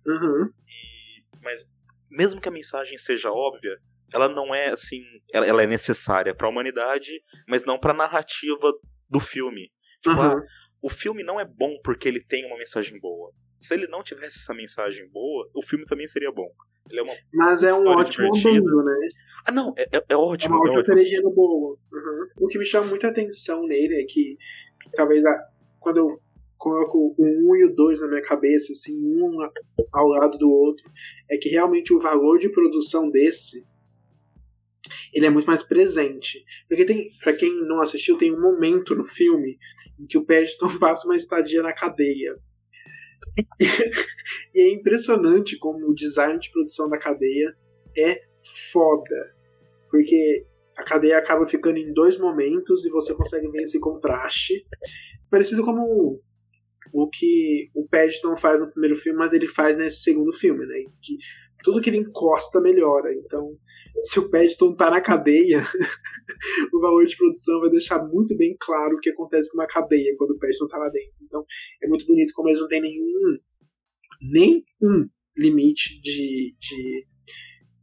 [0.07, 0.51] Uhum.
[0.67, 1.69] E, mas
[2.11, 3.79] mesmo que a mensagem seja óbvia,
[4.11, 7.97] ela não é assim, ela, ela é necessária para a humanidade, mas não para a
[7.97, 8.73] narrativa
[9.11, 9.71] do filme.
[10.03, 10.23] Tipo, uhum.
[10.23, 10.43] ah,
[10.81, 13.31] o filme não é bom porque ele tem uma mensagem boa.
[13.59, 16.49] Se ele não tivesse essa mensagem boa, o filme também seria bom.
[16.91, 17.03] É
[17.35, 19.09] Mas é um ótimo mundo, né?
[19.45, 20.55] Ah, não, é, é, é ótimo.
[20.55, 21.31] É uma é ótimo.
[21.31, 21.77] boa.
[21.93, 22.27] Uhum.
[22.41, 24.39] O que me chama muita atenção nele é que
[24.95, 25.49] talvez a,
[25.89, 26.21] quando eu
[26.59, 29.39] coloco o 1 e o 2 na minha cabeça, assim, um
[29.91, 30.85] ao lado do outro,
[31.31, 33.67] é que realmente o valor de produção desse
[35.15, 36.45] ele é muito mais presente.
[36.69, 39.59] Porque tem, para quem não assistiu, tem um momento no filme
[39.99, 42.37] em que o Paddington passa uma estadia na cadeia.
[44.55, 47.57] e é impressionante como o design de produção da cadeia
[47.97, 48.21] é
[48.73, 49.35] foda.
[49.91, 50.45] Porque
[50.77, 54.67] a cadeia acaba ficando em dois momentos e você consegue ver esse contraste.
[55.31, 56.21] Parecido como
[56.93, 60.85] o que o Paddington faz no primeiro filme, mas ele faz nesse segundo filme, né?
[61.03, 61.19] Que
[61.63, 63.13] tudo que ele encosta melhora.
[63.15, 63.57] Então,
[64.05, 65.63] se o Paddington tá na cadeia,
[66.73, 70.15] o valor de produção vai deixar muito bem claro o que acontece com uma cadeia
[70.17, 71.15] quando o Paddington tá lá dentro.
[71.23, 71.45] Então,
[71.83, 73.39] é muito bonito como eles não têm nenhum
[74.21, 77.07] nenhum limite de, de,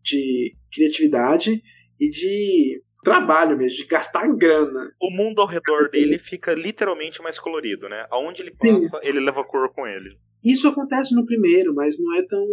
[0.03, 1.61] de criatividade
[1.99, 4.91] e de trabalho mesmo, de gastar grana.
[4.99, 8.05] O mundo ao redor dele fica literalmente mais colorido, né?
[8.09, 9.07] Aonde ele passa, Sim.
[9.07, 10.17] ele leva cor com ele.
[10.43, 12.45] Isso acontece no primeiro, mas não é tão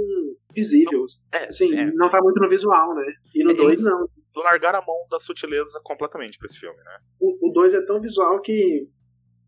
[0.55, 1.05] visível.
[1.33, 1.91] É, assim, é.
[1.93, 3.05] Não tá muito no visual, né?
[3.35, 4.07] E no 2 não.
[4.35, 6.97] Largaram a mão da sutileza completamente pra esse filme, né?
[7.21, 8.87] O 2 é tão visual que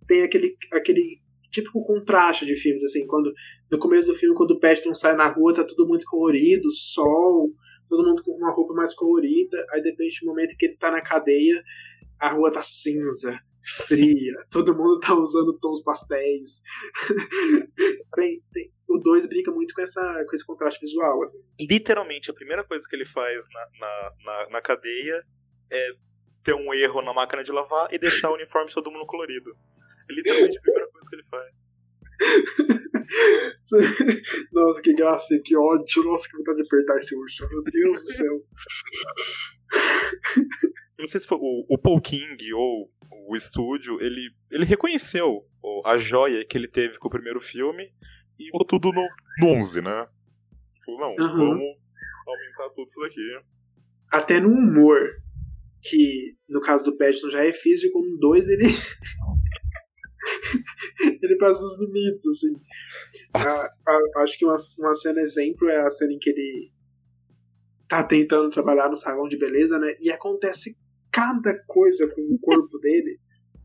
[0.07, 3.33] tem aquele, aquele típico contraste de filmes, assim, quando
[3.71, 7.51] no começo do filme, quando o Paddington sai na rua, tá tudo muito colorido, sol,
[7.89, 10.91] todo mundo com uma roupa mais colorida, aí de repente, no momento que ele tá
[10.91, 11.63] na cadeia,
[12.19, 13.39] a rua tá cinza,
[13.87, 16.63] fria, todo mundo tá usando tons pastéis.
[18.15, 21.23] tem, tem, o 2 brinca muito com, essa, com esse contraste visual.
[21.23, 21.39] Assim.
[21.59, 25.25] Literalmente, a primeira coisa que ele faz na, na, na, na cadeia
[25.71, 25.89] é
[26.43, 29.57] ter um erro na máquina de lavar e deixar o uniforme todo mundo colorido.
[30.09, 31.75] É literalmente a primeira coisa que ele faz.
[34.53, 36.05] Nossa, que graça, que ódio.
[36.05, 37.49] Nossa, que vontade de apertar esse urso.
[37.49, 38.45] Meu Deus do céu.
[40.99, 42.91] Não sei se foi o, o Paul King ou
[43.29, 45.45] o estúdio, ele, ele reconheceu
[45.85, 47.91] a joia que ele teve com o primeiro filme
[48.39, 49.07] e botou tudo no,
[49.41, 50.07] no 11, né?
[50.85, 51.37] Falou, não, uhum.
[51.37, 51.77] vamos
[52.27, 53.41] aumentar tudo isso daqui.
[54.11, 55.01] Até no humor,
[55.83, 58.65] que no caso do Paddington já é físico, no 2 ele
[61.23, 62.55] ele passa os limites, assim.
[63.33, 66.73] A, a, acho que uma, uma cena exemplo é a cena em que ele
[67.89, 69.95] tá tentando trabalhar no salão de beleza, né?
[70.01, 70.77] E acontece
[71.11, 73.19] cada coisa com o corpo dele.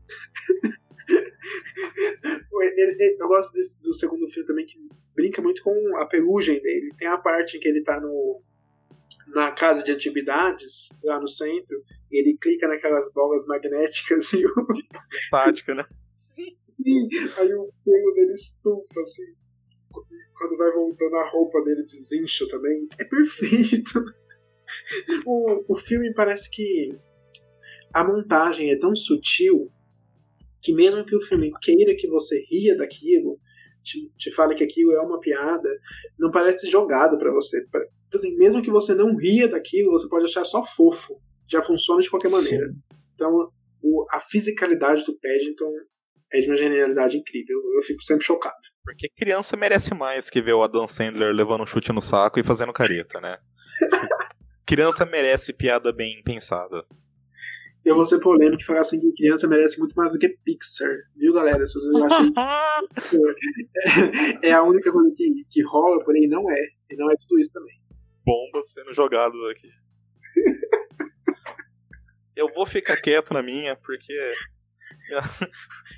[1.08, 4.78] ele, ele, eu gosto desse, do segundo filme também, que
[5.14, 6.90] brinca muito com a pelugem dele.
[6.98, 8.42] Tem a parte em que ele tá no,
[9.28, 14.52] na casa de antiguidades, lá no centro, e ele clica naquelas bolas magnéticas e o.
[15.12, 15.84] Estática, né?
[16.82, 19.24] Sim, aí o pelo dele estufa, assim.
[20.36, 22.88] Quando vai voltando a roupa dele desincha também.
[22.98, 24.04] É perfeito.
[25.26, 26.96] O, o filme parece que
[27.92, 29.68] a montagem é tão sutil
[30.62, 33.36] que mesmo que o filme queira que você ria daquilo,
[33.82, 35.68] te, te fale que aquilo é uma piada,
[36.18, 37.64] não parece jogado para você.
[38.12, 41.20] Assim, mesmo que você não ria daquilo, você pode achar só fofo.
[41.48, 42.68] Já funciona de qualquer maneira.
[42.68, 42.78] Sim.
[43.14, 43.50] Então,
[43.82, 45.72] o, a fisicalidade do Paddington
[46.32, 47.58] é de uma genialidade incrível.
[47.74, 48.56] Eu fico sempre chocado.
[48.84, 52.44] Porque criança merece mais que ver o Adam Sandler levando um chute no saco e
[52.44, 53.38] fazendo careta, né?
[54.66, 56.84] criança merece piada bem pensada.
[57.84, 60.94] Eu vou ser polêmico e falar assim que criança merece muito mais do que Pixar,
[61.16, 61.66] viu, galera?
[61.66, 62.30] Se vocês acham
[64.42, 66.68] é a única coisa que, que rola, porém não é.
[66.90, 67.80] E não é tudo isso também.
[68.24, 69.70] Bombas sendo jogadas aqui.
[72.36, 74.14] Eu vou ficar quieto na minha, porque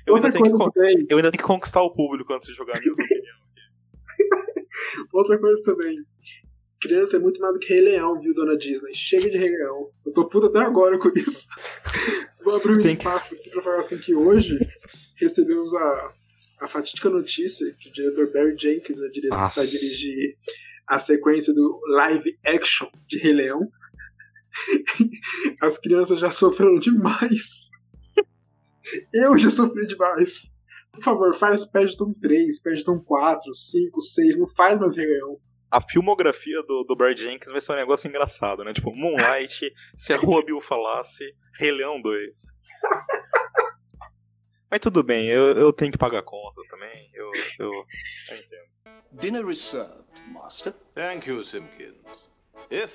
[0.05, 2.79] eu ainda, tenho que, eu ainda tenho que conquistar o público antes de jogar a
[2.79, 3.35] minha opinião.
[5.13, 6.03] Outra coisa também.
[6.81, 8.93] Criança é muito mais do que Rei Leão, viu, dona Disney?
[8.93, 9.89] Chega de Rei Leão.
[10.05, 11.47] Eu tô puto até agora com isso.
[12.43, 14.57] Vou abrir um Tem espaço aqui pra falar assim que hoje
[15.15, 16.13] recebemos a,
[16.59, 20.35] a fatídica notícia que o diretor Barry Jenkins vai dirigir
[20.85, 23.71] a sequência do live action de Rei Leão.
[25.61, 27.71] As crianças já sofreram demais
[29.13, 30.51] eu já sofri demais.
[30.91, 35.39] Por favor, faz Paddington 3, Paddington 4, 5, 6, não faz mais Leão.
[35.71, 38.73] A filmografia do, do Barry Jenkins vai ser um negócio engraçado, né?
[38.73, 42.37] Tipo, Moonlight, Se a Rua Bill Falasse, Rei Leão 2.
[44.69, 47.71] Mas tudo bem, eu, eu tenho que pagar a conta também, eu, eu,
[48.29, 48.73] eu entendo.
[49.13, 50.73] Dinner is served, master.
[50.95, 52.03] Thank you, Simpkins.
[52.69, 52.91] If,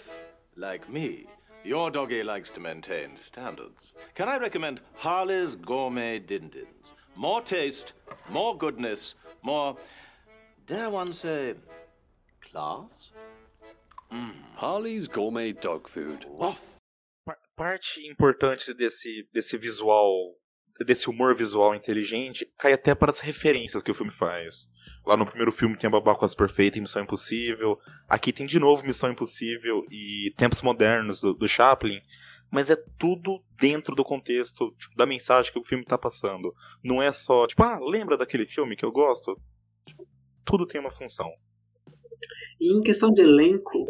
[0.57, 1.27] like me,
[1.65, 3.93] Your doggy likes to maintain standards.
[4.15, 6.95] Can I recommend Harley's Gourmet Din-Dins?
[7.17, 7.93] More taste,
[8.31, 9.77] more goodness, more,
[10.67, 11.55] dare one say,
[12.51, 13.11] class?
[14.13, 14.33] Mm.
[14.55, 16.27] Harley's Gourmet Dog Food.
[16.39, 16.57] Oh.
[17.57, 20.39] parte importante desse, desse visual,
[20.87, 24.69] desse humor visual inteligente, cai até para as referências que o filme faz.
[25.07, 27.79] Lá no primeiro filme tem a Babá Quase Perfeita e Missão Impossível.
[28.09, 32.01] Aqui tem de novo Missão Impossível e Tempos Modernos do, do Chaplin.
[32.51, 36.55] Mas é tudo dentro do contexto tipo, da mensagem que o filme está passando.
[36.83, 39.41] Não é só, tipo, ah, lembra daquele filme que eu gosto?
[39.87, 40.07] Tipo,
[40.45, 41.31] tudo tem uma função.
[42.61, 43.87] E em questão de elenco,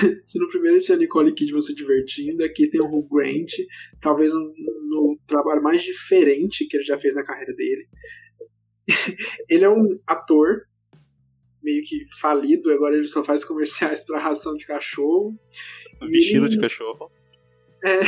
[0.24, 3.52] se no primeiro tinha a Nicole Kidman se divertindo, aqui tem o Hugh Grant,
[4.00, 4.52] talvez no,
[4.88, 7.86] no trabalho mais diferente que ele já fez na carreira dele.
[9.48, 10.62] ele é um ator
[11.62, 15.34] meio que falido, agora ele só faz comerciais para ração de cachorro.
[16.02, 17.10] Vestido de cachorro.
[17.82, 18.00] É.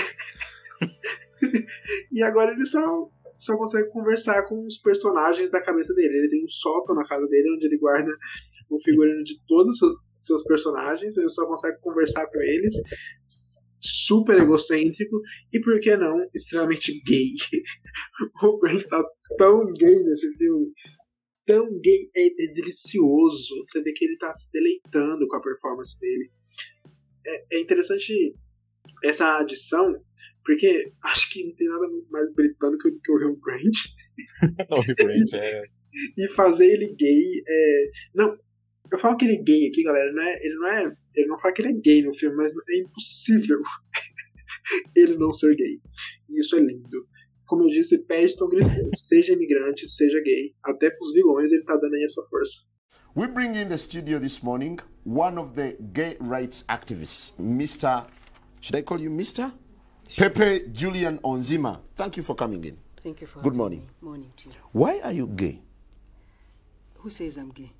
[2.12, 3.08] e agora ele só,
[3.38, 6.18] só consegue conversar com os personagens da cabeça dele.
[6.18, 8.12] Ele tem um sótão na casa dele onde ele guarda
[8.68, 12.74] o figurino de todos os seus personagens, ele só consegue conversar com eles.
[13.80, 15.20] Super egocêntrico
[15.52, 17.32] e, por que não, extremamente gay.
[18.42, 19.02] o Grant tá
[19.38, 20.72] tão gay nesse filme.
[21.46, 23.54] Tão gay, é, é, delicioso.
[23.64, 26.30] Você vê que ele tá se deleitando com a performance dele.
[27.24, 28.34] É, é interessante
[29.04, 29.94] essa adição,
[30.44, 33.76] porque acho que não tem nada mais britânico do que o Hugh Grant.
[34.70, 35.62] o Hugh Grant é.
[36.16, 37.90] e fazer ele gay é.
[38.14, 38.32] Não,
[38.90, 40.96] eu falo que ele é gay aqui, galera, não é, ele não é.
[41.14, 43.60] Ele não fala que ele é gay no filme, mas é impossível
[44.96, 45.80] ele não ser gay.
[46.28, 47.06] E isso é lindo.
[47.46, 50.54] Como eu disse, Paddington gritou: seja imigrante, seja gay.
[50.64, 52.62] Até pros vilões ele tá dando aí a sua força.
[53.14, 58.04] We bring in the studio this morning one of the gay rights activists, Mr.
[58.60, 59.52] Should I call you Mr?
[60.08, 60.28] Sure.
[60.28, 61.80] Pepe Julian Onzima.
[61.94, 62.76] Thank you for coming in.
[63.02, 63.80] Thank you for Good morning.
[63.80, 64.08] Me.
[64.08, 64.54] Morning to you.
[64.72, 65.62] Why are you gay?
[66.96, 67.72] Who says I'm gay?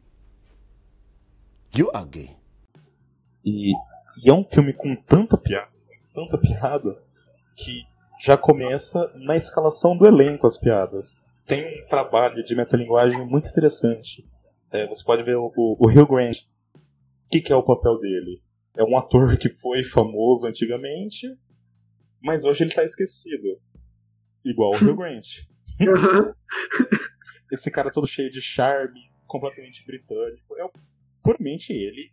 [1.75, 2.37] You are gay.
[3.45, 3.73] E,
[4.23, 5.71] e é um filme com tanta piada,
[6.15, 7.03] tanta piada,
[7.57, 7.85] que
[8.21, 11.17] já começa na escalação do elenco as piadas.
[11.47, 14.27] Tem um trabalho de metalinguagem muito interessante.
[14.71, 16.39] É, você pode ver o, o, o Hugh Grant.
[16.75, 18.43] O que, que é o papel dele?
[18.77, 21.27] É um ator que foi famoso antigamente,
[22.21, 23.61] mas hoje ele está esquecido.
[24.45, 25.27] Igual o Hugh Grant.
[27.53, 30.57] Esse cara todo cheio de charme, completamente britânico.
[30.57, 30.65] É
[31.27, 32.13] puramente ele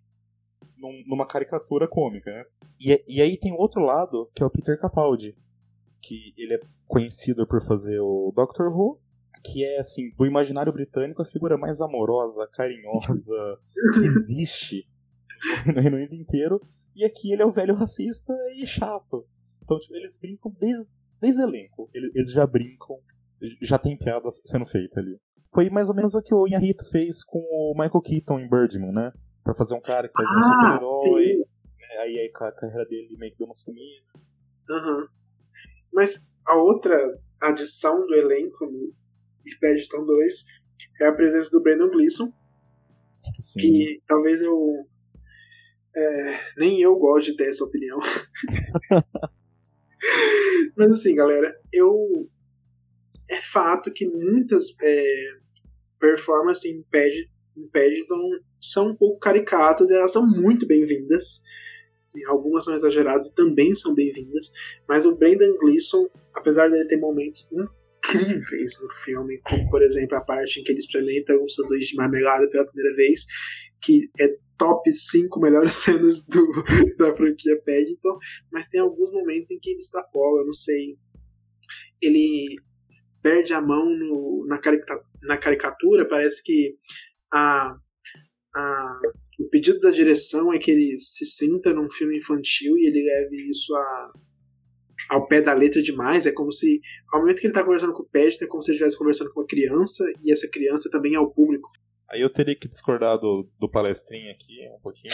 [0.76, 2.46] num, numa caricatura cômica, né?
[2.80, 5.38] E, e aí tem o outro lado, que é o Peter Capaldi,
[6.02, 9.00] que ele é conhecido por fazer o Doctor Who,
[9.44, 13.60] que é, assim, do imaginário britânico a figura mais amorosa, carinhosa
[13.94, 14.88] que existe
[15.68, 16.60] no Reino Unido inteiro.
[16.96, 19.26] E aqui ele é o velho racista e chato.
[19.62, 20.92] Então, tipo, eles brincam desde,
[21.22, 21.90] desde o elenco.
[21.94, 22.98] Eles, eles já brincam,
[23.62, 25.20] já tem piada sendo feita ali
[25.54, 28.92] foi mais ou menos o que o Inharito fez com o Michael Keaton em Birdman,
[28.92, 29.14] né?
[29.44, 31.38] Pra fazer um cara que faz ah, um super-herói.
[31.38, 31.46] Né?
[32.00, 34.04] Aí, aí a carreira dele meio que deu uma sumida.
[34.70, 35.08] Uhum.
[35.94, 36.98] Mas a outra
[37.42, 38.94] adição do elenco no
[39.62, 40.46] Paddington 2
[41.02, 42.32] é a presença do Brandon Gleeson.
[43.40, 43.60] Sim.
[43.60, 44.88] Que talvez eu.
[45.96, 48.00] É, nem eu gosto de ter essa opinião.
[50.76, 52.28] Mas assim, galera, eu.
[53.30, 55.38] É fato que muitas é,
[56.04, 56.84] performance em,
[57.72, 61.42] Paddington são um pouco caricatas e elas são muito bem-vindas.
[62.28, 64.52] Algumas são exageradas e também são bem-vindas,
[64.88, 70.18] mas o Brendan Gleeson, apesar de ele ter momentos incríveis no filme, como por exemplo
[70.18, 73.26] a parte em que ele experimenta um sanduíche de marmelada pela primeira vez,
[73.82, 74.28] que é
[74.58, 76.46] top 5 melhores cenas do,
[76.98, 78.20] da franquia Paddington,
[78.52, 80.98] mas tem alguns momentos em que ele extrapola, eu não sei.
[82.02, 82.58] Ele
[83.24, 86.76] perde a mão no, na, caricatura, na caricatura, parece que
[87.32, 87.76] a,
[88.56, 89.00] a,
[89.40, 93.50] o pedido da direção é que ele se sinta num filme infantil e ele leve
[93.50, 94.14] isso a,
[95.10, 96.26] ao pé da letra demais.
[96.26, 96.80] É como se,
[97.12, 99.34] ao momento que ele está conversando com o Pet, é como se ele estivesse conversando
[99.34, 101.70] com uma criança e essa criança também é o público.
[102.10, 105.14] Aí eu teria que discordar do, do palestrinho aqui um pouquinho.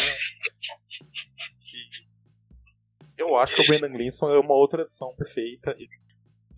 [3.17, 5.75] eu acho que o Brendan Gleeson é uma outra edição perfeita.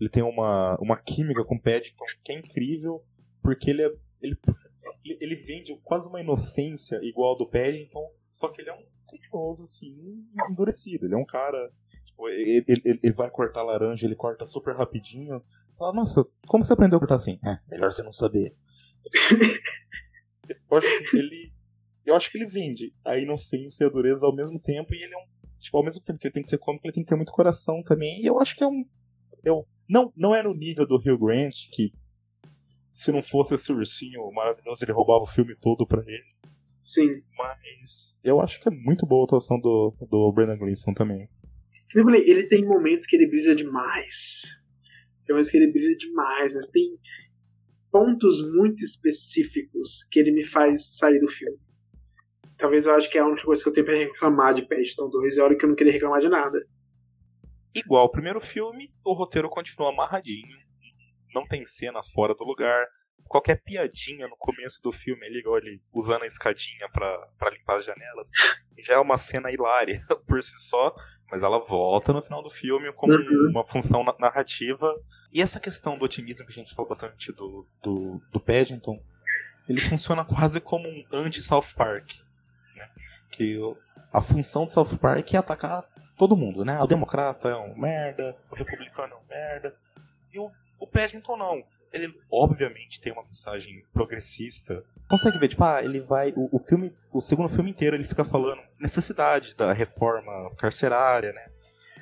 [0.00, 3.02] Ele tem uma, uma química com o Paddington que é incrível,
[3.42, 3.92] porque ele é.
[4.20, 4.38] Ele,
[5.04, 9.64] ele vende quase uma inocência igual ao do Paddington, só que ele é um criminoso,
[9.64, 11.06] assim, endurecido.
[11.06, 11.70] Ele é um cara.
[12.06, 15.42] Tipo, ele, ele, ele, vai cortar laranja, ele corta super rapidinho.
[15.78, 17.38] Fala, nossa, como você aprendeu a cortar assim?
[17.44, 18.54] É, melhor você não saber.
[20.70, 21.52] eu, acho assim, ele,
[22.06, 25.14] eu acho que ele vende a inocência e a dureza ao mesmo tempo, e ele
[25.14, 25.42] é um.
[25.58, 27.32] Tipo, ao mesmo tempo que ele tem que ser cômico, ele tem que ter muito
[27.32, 28.20] coração também.
[28.20, 28.84] E eu acho que é um.
[29.44, 31.92] Eu, não, não é no nível do Hugh Grant, que
[32.92, 36.24] se não fosse esse ursinho maravilhoso, ele roubava o filme todo pra ele.
[36.80, 37.22] Sim.
[37.38, 41.28] Mas eu acho que é muito boa a atuação do, do Brendan Gleeson também.
[41.94, 44.42] Eu falei, ele tem momentos que ele brilha demais.
[45.24, 46.98] Tem momentos que ele brilha demais, mas tem
[47.90, 51.58] pontos muito específicos que ele me faz sair do filme.
[52.56, 55.08] Talvez eu acho que é a única coisa que eu tenho pra reclamar de Paddington
[55.10, 56.58] 2 é a hora que eu não queria reclamar de nada.
[57.74, 60.56] Igual o primeiro filme, o roteiro continua amarradinho.
[61.34, 62.86] Não tem cena fora do lugar.
[63.28, 67.84] Qualquer piadinha no começo do filme, ele igual ele usando a escadinha para limpar as
[67.84, 68.28] janelas,
[68.78, 70.94] já é uma cena hilária por si só,
[71.30, 73.50] mas ela volta no final do filme como Uhum.
[73.50, 74.92] uma função na- narrativa.
[75.32, 79.02] E essa questão do otimismo que a gente falou bastante do, do, do Paddington,
[79.68, 82.10] ele funciona quase como um anti-South Park.
[82.76, 82.90] Né?
[83.30, 83.56] Que
[84.12, 85.84] a função do South Park é atacar
[86.18, 86.78] todo mundo, né?
[86.82, 89.74] O democrata é um merda, o republicano é um merda.
[90.34, 90.50] E o,
[90.82, 91.62] o Paddington não.
[91.92, 94.82] Ele obviamente tem uma mensagem progressista.
[95.08, 96.32] Consegue ver, tipo, ah, ele vai.
[96.34, 96.92] O, o filme.
[97.12, 101.48] O segundo filme inteiro ele fica falando necessidade da reforma carcerária, né?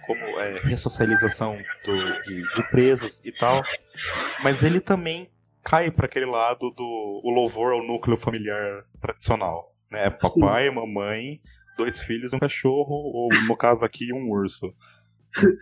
[0.07, 3.63] Como é, ressocialização do- de, de presos e tal.
[4.45, 5.29] Mas ele também
[5.63, 9.75] cai para aquele lado do o louvor ao núcleo familiar tradicional.
[9.91, 10.09] Né?
[10.09, 11.41] Papai, mamãe,
[11.77, 14.73] dois filhos, um cachorro, ou no caso aqui, um urso.
[15.37, 15.57] ele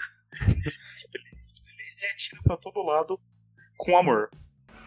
[2.29, 3.19] é tiro pra todo lado
[3.79, 4.31] com amor.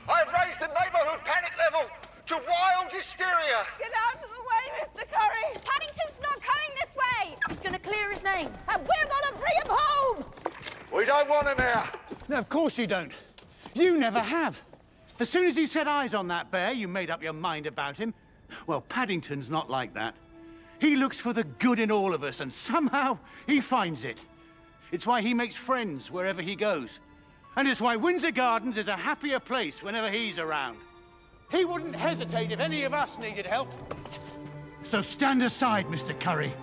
[0.07, 1.89] I've raised the neighborhood panic level
[2.27, 3.65] to wild hysteria.
[3.79, 5.07] Get out of the way, Mr.
[5.09, 5.53] Curry!
[5.63, 7.35] Paddington's not coming this way!
[7.47, 10.25] He's gonna clear his name, and we're gonna bring him home!
[10.93, 11.83] We don't want him here.
[12.27, 13.11] No, of course you don't.
[13.73, 14.61] You never have.
[15.19, 17.97] As soon as you set eyes on that bear, you made up your mind about
[17.97, 18.13] him.
[18.67, 20.15] Well, Paddington's not like that.
[20.79, 24.17] He looks for the good in all of us, and somehow he finds it.
[24.91, 26.99] It's why he makes friends wherever he goes.
[27.57, 30.77] And it's why Windsor Gardens is a happier place whenever he's around.
[31.51, 33.67] He wouldn't hesitate if any of us needed help.
[34.83, 36.17] So stand aside, Mr.
[36.17, 36.53] Curry,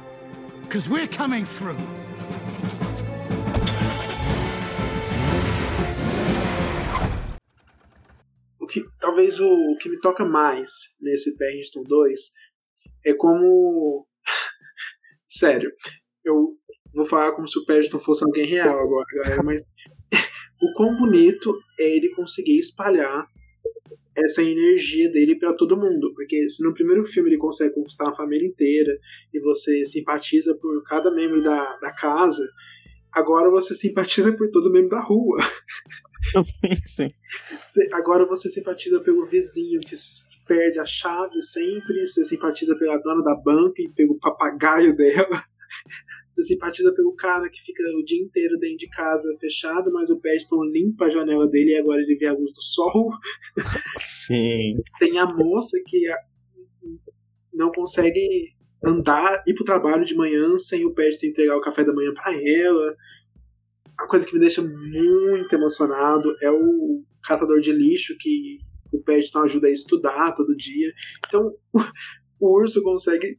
[0.62, 1.76] because we're coming through.
[8.58, 12.20] O que, talvez o, o que me toca mais nesse Paddington 2
[13.06, 14.06] é como.
[15.28, 15.70] Sério,
[16.24, 16.56] eu
[16.94, 19.62] vou falar como se o Paddington fosse alguém real agora, galera, mas
[20.60, 23.28] o quão bonito é ele conseguir espalhar
[24.16, 26.12] essa energia dele para todo mundo.
[26.14, 28.98] Porque se no primeiro filme ele consegue conquistar a família inteira
[29.32, 32.48] e você simpatiza por cada membro da, da casa,
[33.12, 35.38] agora você simpatiza por todo membro da rua.
[36.84, 37.12] Sim.
[37.92, 39.94] Agora você simpatiza pelo vizinho que
[40.46, 45.44] perde a chave sempre, você simpatiza pela dona da banca e pelo papagaio dela.
[46.38, 50.20] Você simpatiza pelo cara que fica o dia inteiro dentro de casa fechado, mas o
[50.20, 53.10] Paddington limpa a janela dele e agora ele vê a luz do sol.
[53.98, 54.76] Sim.
[55.00, 56.18] Tem a moça que a-
[57.52, 58.50] não consegue
[58.84, 62.32] andar, ir pro trabalho de manhã sem o Paddington entregar o café da manhã pra
[62.32, 62.94] ela.
[63.98, 68.58] A coisa que me deixa muito emocionado é o catador de lixo que
[68.92, 70.92] o Paddington ajuda a estudar todo dia.
[71.26, 71.52] Então,
[72.38, 73.36] o urso consegue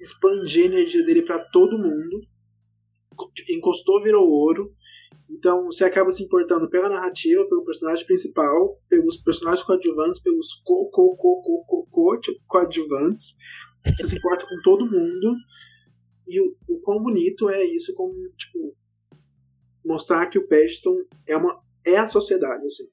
[0.00, 2.20] expandir a energia dele pra todo mundo.
[3.48, 4.74] Encostou, virou ouro.
[5.30, 10.90] Então você acaba se importando pela narrativa, pelo personagem principal, pelos personagens coadjuvantes, pelos co
[10.90, 13.34] co co co co co coadjuvantes.
[13.96, 15.36] Você se importa com todo mundo.
[16.26, 18.74] E o, o quão bonito é isso como, tipo,
[19.84, 22.84] mostrar que o Paddington é uma é a sociedade, assim.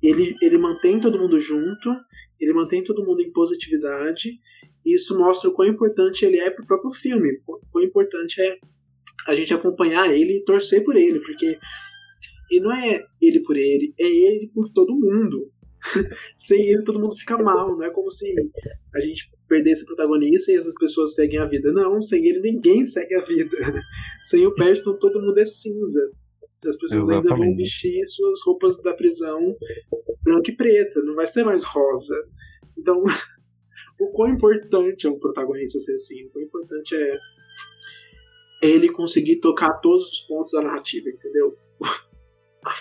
[0.00, 1.90] Ele, ele mantém todo mundo junto,
[2.38, 4.38] ele mantém todo mundo em positividade,
[4.84, 8.56] e isso mostra o quão importante ele é pro próprio filme, o quão importante é
[9.26, 11.58] a gente acompanhar ele e torcer por ele, porque
[12.50, 15.50] e não é ele por ele, é ele por todo mundo.
[16.38, 18.32] Sem ele todo mundo fica mal, não é como se
[18.94, 21.72] a gente perdesse o protagonista e as pessoas seguem a vida.
[21.72, 23.56] Não, sem ele ninguém segue a vida.
[24.24, 26.12] Sem o Paddington todo mundo é cinza.
[26.64, 27.56] As pessoas ainda vão Exatamente.
[27.56, 29.56] vestir suas roupas da prisão
[30.22, 32.14] branca e preta, não vai ser mais rosa.
[32.78, 33.02] Então,
[34.04, 37.18] o quão importante é um protagonista ser assim, o quão importante é
[38.62, 41.56] ele conseguir tocar todos os pontos da narrativa, entendeu?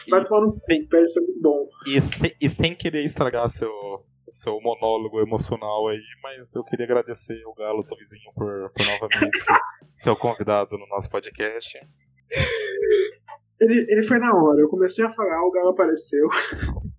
[0.10, 1.68] Vai tomar o Paddington é muito bom.
[1.88, 3.72] E, se- e sem querer estragar seu,
[4.32, 9.40] seu monólogo emocional aí, mas eu queria agradecer o Galo, seu vizinho, por, por novamente
[10.04, 11.80] ser o convidado no nosso podcast.
[13.60, 16.28] Ele, ele foi na hora, eu comecei a falar, o Galo apareceu.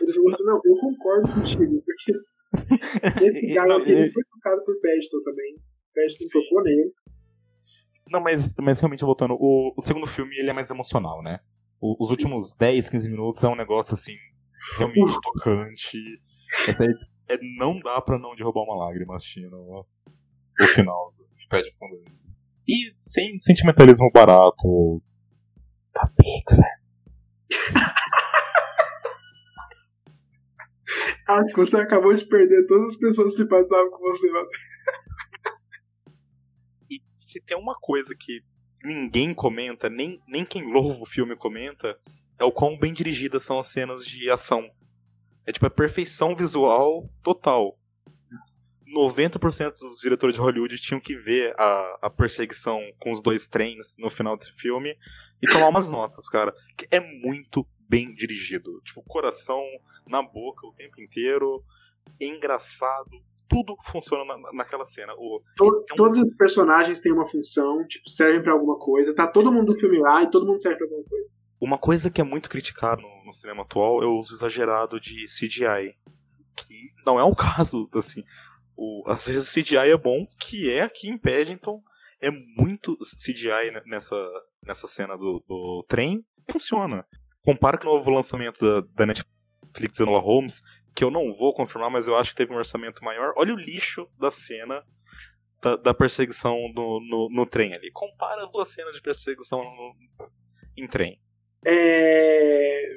[0.00, 2.12] Ele falou assim: Não, eu concordo contigo, porque
[3.22, 5.56] esse aqui ele foi tocado por Paddington também.
[5.94, 6.92] Paddington tocou nele.
[8.08, 11.40] Não, mas, mas realmente voltando, o, o segundo filme ele é mais emocional, né?
[11.80, 14.14] O- os últimos 10, 15 minutos é um negócio assim,
[14.78, 15.98] realmente tocante.
[16.68, 16.86] Até,
[17.28, 19.84] é, não dá pra não derrubar uma lágrima assistindo o,
[20.68, 22.28] final do Paddington 2.
[22.68, 25.02] E sem sentimentalismo barato
[25.92, 26.80] da Pixar.
[31.28, 34.30] Acho que você acabou de perder todas as pessoas que simpatizavam com você.
[34.30, 34.48] Mano.
[36.90, 38.42] E se tem uma coisa que
[38.82, 41.98] ninguém comenta, nem, nem quem louva o filme comenta,
[42.38, 44.70] é o quão bem dirigidas são as cenas de ação.
[45.46, 47.78] É tipo a perfeição visual total.
[48.96, 53.96] 90% dos diretores de Hollywood tinham que ver a, a perseguição com os dois trens
[53.98, 54.96] no final desse filme
[55.42, 56.54] e tomar umas notas, cara.
[56.90, 58.80] É muito bem dirigido.
[58.84, 59.62] Tipo, coração
[60.06, 61.62] na boca o tempo inteiro,
[62.20, 65.12] engraçado, tudo funciona na, naquela cena.
[65.16, 65.96] O, to, é um...
[65.96, 69.14] Todos os personagens têm uma função, tipo, servem para alguma coisa.
[69.14, 71.26] Tá todo mundo no filme lá e todo mundo serve pra alguma coisa.
[71.60, 75.24] Uma coisa que é muito criticada no, no, cinema atual é o uso exagerado de
[75.26, 75.96] CGI.
[76.54, 78.24] Que não é o caso, assim.
[78.76, 81.82] O, às vezes CGI é bom, que é aqui em Paddington.
[82.20, 84.16] É muito CGI nessa,
[84.62, 86.24] nessa cena do, do trem.
[86.50, 87.06] Funciona.
[87.46, 91.88] Compara com o novo lançamento da, da Netflix Enola Holmes, que eu não vou confirmar,
[91.88, 93.32] mas eu acho que teve um orçamento maior.
[93.36, 94.82] Olha o lixo da cena
[95.62, 97.92] da, da perseguição no, no, no, trem ali.
[97.92, 99.94] Compara as duas cenas de perseguição no,
[100.76, 101.20] em trem.
[101.64, 102.96] É...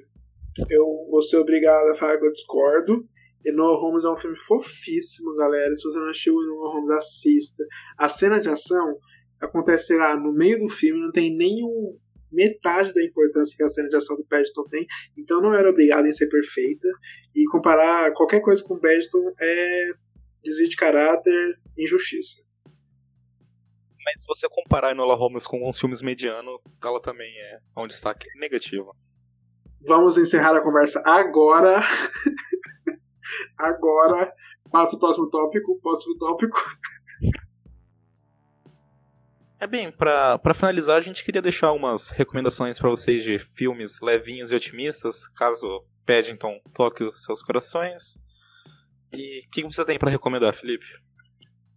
[0.67, 3.07] Eu vou ser obrigado a falar que eu discordo.
[3.45, 5.75] Enola Holmes é um filme fofíssimo, galera.
[5.75, 7.63] Se você não assistiu Enola Holmes, assista.
[7.99, 8.97] A cena de ação
[9.39, 11.99] acontece lá no meio do filme, não tem nenhum
[12.31, 14.85] metade da importância que a cena de ação do Paddington tem,
[15.17, 16.87] então não era obrigada em ser perfeita.
[17.35, 19.91] E comparar qualquer coisa com o Paddington é
[20.43, 22.41] desvio de caráter, injustiça.
[24.05, 28.25] Mas se você comparar Enola Holmes com uns filmes medianos, ela também é um destaque
[28.39, 28.95] negativo.
[29.85, 31.81] Vamos encerrar a conversa agora.
[33.57, 34.33] agora.
[34.71, 35.79] Passa o próximo tópico.
[35.81, 36.57] Próximo tópico.
[39.61, 44.53] É bem, para finalizar, a gente queria deixar umas recomendações para vocês de filmes levinhos
[44.53, 48.17] e otimistas, caso Paddington toque os seus corações.
[49.11, 50.85] E o que você tem para recomendar, Felipe?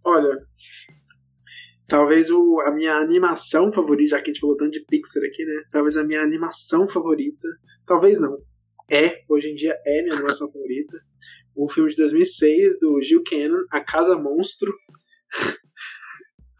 [0.07, 0.47] Olha,
[1.89, 5.45] talvez o, a minha animação favorita, já que a gente falou tanto de Pixar aqui,
[5.45, 5.65] né?
[5.73, 7.49] Talvez a minha animação favorita,
[7.85, 8.39] talvez não,
[8.89, 11.01] é, hoje em dia é minha animação favorita.
[11.53, 14.73] O filme de 2006 do Gil Cannon, A Casa Monstro.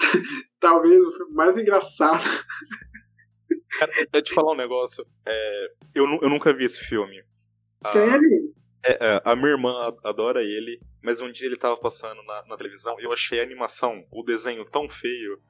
[0.61, 2.23] talvez o filme mais engraçado.
[3.79, 5.07] Cara, eu te falar um negócio.
[5.27, 7.23] É, eu, eu nunca vi esse filme.
[7.83, 8.53] Sério?
[8.85, 12.45] A, é, é, a minha irmã adora ele, mas um dia ele tava passando na,
[12.47, 15.41] na, televisão e eu achei a animação, o desenho tão feio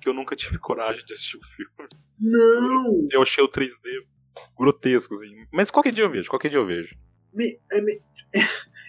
[0.00, 1.88] que eu nunca tive coragem de assistir o filme.
[2.18, 2.86] Não!
[2.86, 4.04] Eu, eu achei o 3D
[4.56, 5.46] grotesco, assim.
[5.52, 6.96] Mas qualquer dia eu vejo, qualquer dia eu vejo.
[7.32, 8.00] Me, é, me,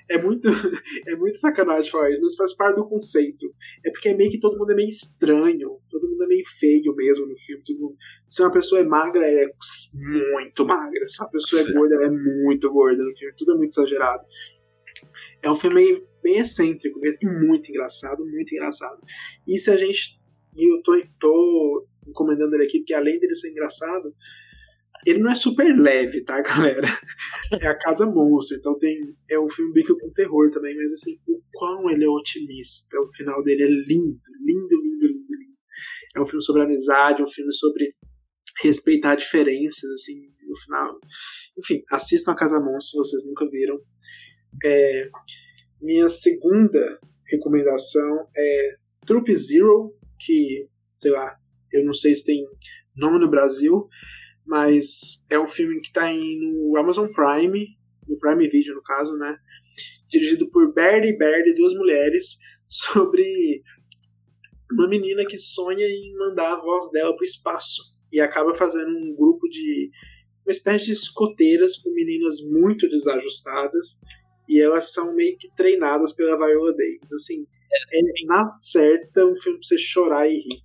[0.10, 0.48] é muito,
[1.08, 3.54] é muito sacanagem falar isso, mas faz parte do conceito.
[3.86, 6.96] É porque é meio que todo mundo é meio estranho, todo mundo é meio feio
[6.96, 7.64] mesmo no filme.
[7.80, 7.96] Mundo,
[8.28, 9.48] se uma pessoa é magra, é
[9.94, 11.08] muito magra.
[11.08, 11.72] Se uma pessoa é Sim.
[11.72, 13.34] é gorda, ela é muito gorda no filme.
[13.38, 14.24] Tudo é muito exagerado.
[15.42, 19.02] É um filme meio, bem excêntrico mesmo, e muito engraçado, muito engraçado.
[19.48, 20.20] E se a gente.
[20.56, 24.14] E eu tô, tô encomendando ele aqui, porque além dele ser engraçado,
[25.06, 26.88] ele não é super leve, tá, galera?
[27.62, 31.20] É a Casa Monstro, então tem é um filme bem com terror também, mas assim,
[31.28, 35.58] o quão ele é otimista, o final dele é lindo, lindo, lindo, lindo, lindo.
[36.16, 37.94] É um filme sobre amizade, um filme sobre
[38.64, 40.16] respeitar diferenças, assim,
[40.48, 41.00] no final.
[41.58, 43.80] Enfim, assistam a Casa Monstro vocês nunca viram.
[44.64, 45.10] É,
[45.82, 47.00] minha segunda
[47.30, 48.76] recomendação é
[49.06, 50.68] Troop Zero, que,
[51.00, 51.36] sei lá,
[51.72, 52.46] eu não sei se tem
[52.96, 53.88] nome no Brasil,
[54.46, 57.68] mas é um filme que está no Amazon Prime,
[58.08, 59.38] no Prime Video no caso, né?
[60.10, 62.38] Dirigido por Bertie Bertie, duas mulheres,
[62.68, 63.64] sobre
[64.72, 67.82] uma menina que sonha em mandar a voz dela para o espaço
[68.12, 69.90] e acaba fazendo um grupo de
[70.46, 74.00] uma espécie de escoteiras com meninas muito desajustadas
[74.48, 77.12] e elas são meio que treinadas pela Viola Davis.
[77.14, 77.48] Assim,
[77.92, 80.64] é na certa um filme pra você chorar e rir.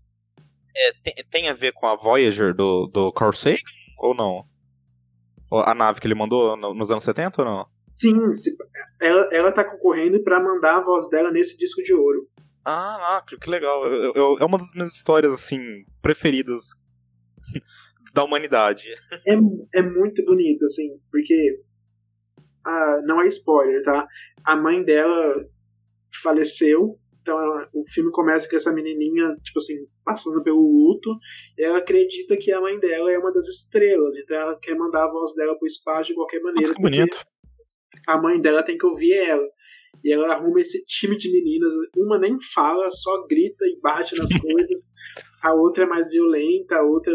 [0.78, 3.58] É, tem, tem, a ver com a Voyager do, do Carl Sagan
[3.98, 4.46] ou não?
[5.50, 7.66] A nave que ele mandou nos anos 70 ou não?
[7.86, 8.14] Sim,
[9.00, 12.28] ela, ela tá concorrendo para mandar a voz dela nesse disco de ouro.
[12.64, 13.86] Ah, ah que, legal.
[13.86, 16.64] Eu, eu, é uma das minhas histórias, assim, preferidas
[18.14, 18.84] da humanidade.
[19.26, 19.34] É,
[19.78, 21.62] é muito bonito, assim, porque.
[22.64, 24.06] Ah, não é spoiler, tá?
[24.44, 25.46] A mãe dela
[26.22, 26.98] faleceu
[27.28, 31.10] então ela, o filme começa com essa menininha, tipo assim, passando pelo luto,
[31.58, 35.04] e ela acredita que a mãe dela é uma das estrelas, então ela quer mandar
[35.04, 36.62] a voz dela pro espaço de qualquer maneira.
[36.62, 37.18] Nossa, que bonito.
[38.06, 39.46] A mãe dela tem que ouvir ela.
[40.02, 44.30] E ela arruma esse time de meninas, uma nem fala, só grita e bate nas
[44.40, 44.82] coisas.
[45.42, 47.12] a outra é mais violenta, a outra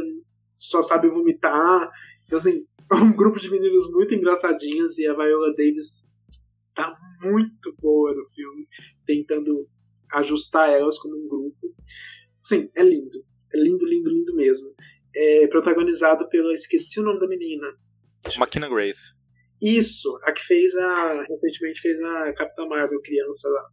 [0.59, 1.89] só sabe vomitar.
[2.26, 6.14] Então, assim, é um grupo de meninos muito engraçadinhos e a Viola Davis
[6.76, 8.68] tá muito boa no filme,
[9.05, 9.68] tentando
[10.14, 11.74] ajustar elas como um grupo.
[12.41, 13.24] Sim, é lindo.
[13.53, 14.74] É lindo, lindo, lindo mesmo.
[15.16, 16.53] É protagonizado pela.
[16.53, 17.68] Esqueci o nome da menina.
[18.38, 19.14] Makina Grace.
[19.61, 21.24] Isso, a que fez a.
[21.24, 23.70] Recentemente fez a Capitã Marvel, criança lá.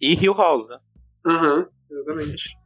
[0.00, 0.78] E Hill House, né?
[1.26, 2.60] Aham, uhum, exatamente.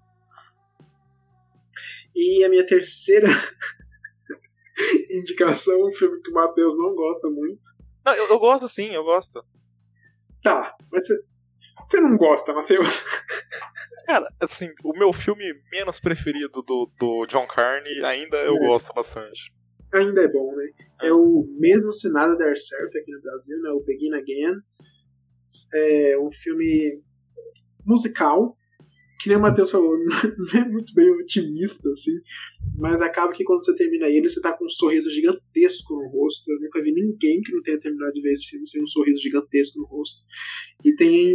[2.15, 3.29] E a minha terceira
[5.11, 7.63] indicação, um filme que o Matheus não gosta muito.
[8.05, 9.45] Não, eu, eu gosto sim, eu gosto.
[10.43, 11.19] Tá, mas você,
[11.87, 13.05] você não gosta, Matheus?
[14.07, 18.59] Cara, assim, o meu filme menos preferido do, do John Carney ainda eu É.
[18.67, 19.53] gosto bastante.
[19.93, 20.65] Ainda é bom, né?
[21.03, 23.71] É o mesmo Se Nada Der Certo aqui no Brasil, né?
[23.71, 24.57] O Begin Again.
[25.75, 27.01] É um filme
[27.87, 28.57] musical,
[29.21, 29.97] que nem o Matheus falou,
[30.55, 32.13] não é muito bem otimista, assim,
[32.77, 36.51] mas acaba que quando você termina ele, você tá com um sorriso gigantesco no rosto.
[36.51, 39.23] Eu nunca vi ninguém que não tenha terminado de ver esse filme sem um sorriso
[39.23, 40.21] gigantesco no rosto.
[40.85, 41.35] E tem,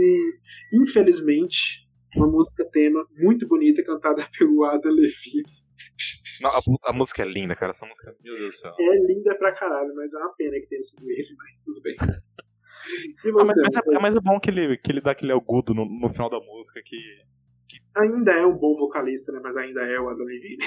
[0.74, 5.44] infelizmente, uma música tema muito bonita cantada pelo Adam Levine.
[6.42, 7.72] Não, a, a música é linda, cara.
[7.72, 8.74] Essa música, meu Deus do céu.
[8.80, 11.96] É linda pra caralho, mas é uma pena que tenha sido ele, mas tudo bem.
[13.26, 15.12] E Ah, você, mas, mas é, é- mas é bom que ele, que ele dá
[15.12, 16.98] aquele agudo no, no final da música que.
[17.98, 19.40] Ainda é um bom vocalista, né?
[19.44, 20.64] Mas ainda é o Adam Levine.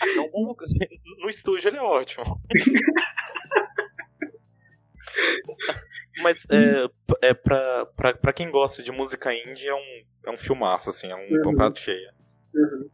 [0.00, 0.86] É um bom vocalista.
[1.18, 2.40] No estúdio ele é ótimo.
[6.22, 6.88] Mas é,
[7.22, 11.08] é pra, pra, pra quem gosta de música indie é um, é um filmaço, assim,
[11.08, 11.56] é um, é um Uhum.
[11.56, 12.10] prato cheio.
[12.54, 12.88] Uhum.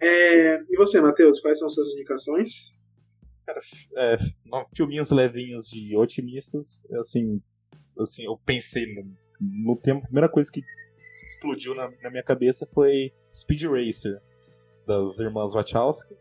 [0.00, 2.72] É, e você, Matheus, quais são suas indicações?
[3.96, 7.40] É, não, filminhos levinhos de otimistas, assim,
[7.98, 10.62] assim, eu pensei no, no tempo, a primeira coisa que
[11.24, 14.20] explodiu na, na minha cabeça foi Speed Racer,
[14.86, 16.16] das irmãs Wachowski.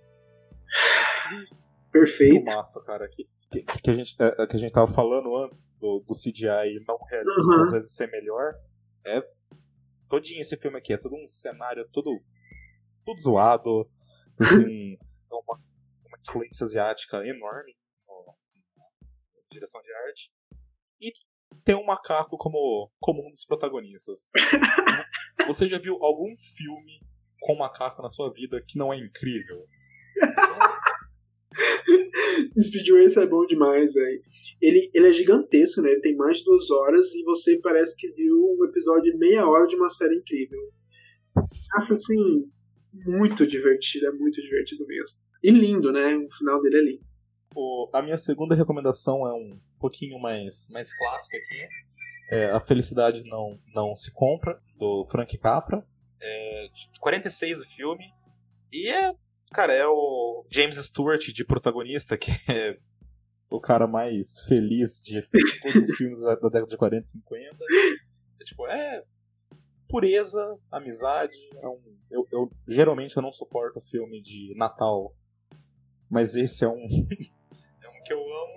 [1.92, 2.46] Perfeito.
[2.46, 6.04] Filmaço, cara, que, que, que a gente, é, que a gente tava falando antes do,
[6.08, 7.62] do CGI não realista, Uhum.
[7.62, 8.54] às vezes ser melhor.
[9.06, 9.22] É
[10.10, 12.22] todinho esse filme aqui, é todo um cenário todo,
[13.06, 13.90] todo zoado,
[14.40, 14.94] assim,
[15.32, 15.60] é uma,
[16.08, 17.76] uma influência asiática enorme
[18.08, 20.32] no- na direção de arte.
[21.66, 24.30] Tem um macaco como, como um dos protagonistas.
[25.48, 27.00] Você já viu algum filme
[27.42, 29.66] com macaco na sua vida que não é incrível?
[32.62, 34.22] Speed Racer é bom demais, velho.
[34.62, 35.92] Ele, ele é gigantesco, né?
[35.92, 39.48] Ele tem mais de duas horas e você parece que viu um episódio de meia
[39.48, 40.60] hora de uma série incrível.
[41.36, 42.46] Acho assim,
[42.94, 45.18] muito divertido, é muito divertido mesmo.
[45.44, 46.16] E lindo, né?
[46.16, 47.04] O final dele é lindo.
[47.56, 51.68] O- a minha segunda recomendação é um pouquinho mais, mais clássico aqui.
[52.32, 55.86] É A Felicidade Não, Não Se Compra, do Frank Capra.
[56.22, 58.06] É de 46 o filme.
[58.72, 59.14] E é,
[59.52, 62.78] cara, é o James Stewart de protagonista, que é
[63.50, 65.22] o cara mais feliz de
[65.62, 67.58] todos os filmes da, da década de 40 e 50.
[68.40, 69.04] É, tipo, é
[69.90, 71.38] pureza, amizade.
[71.62, 71.80] É um,
[72.10, 75.14] eu, eu- geralmente eu não suporto filme de Natal,
[76.10, 76.84] mas esse é um
[77.84, 78.53] é um que eu amo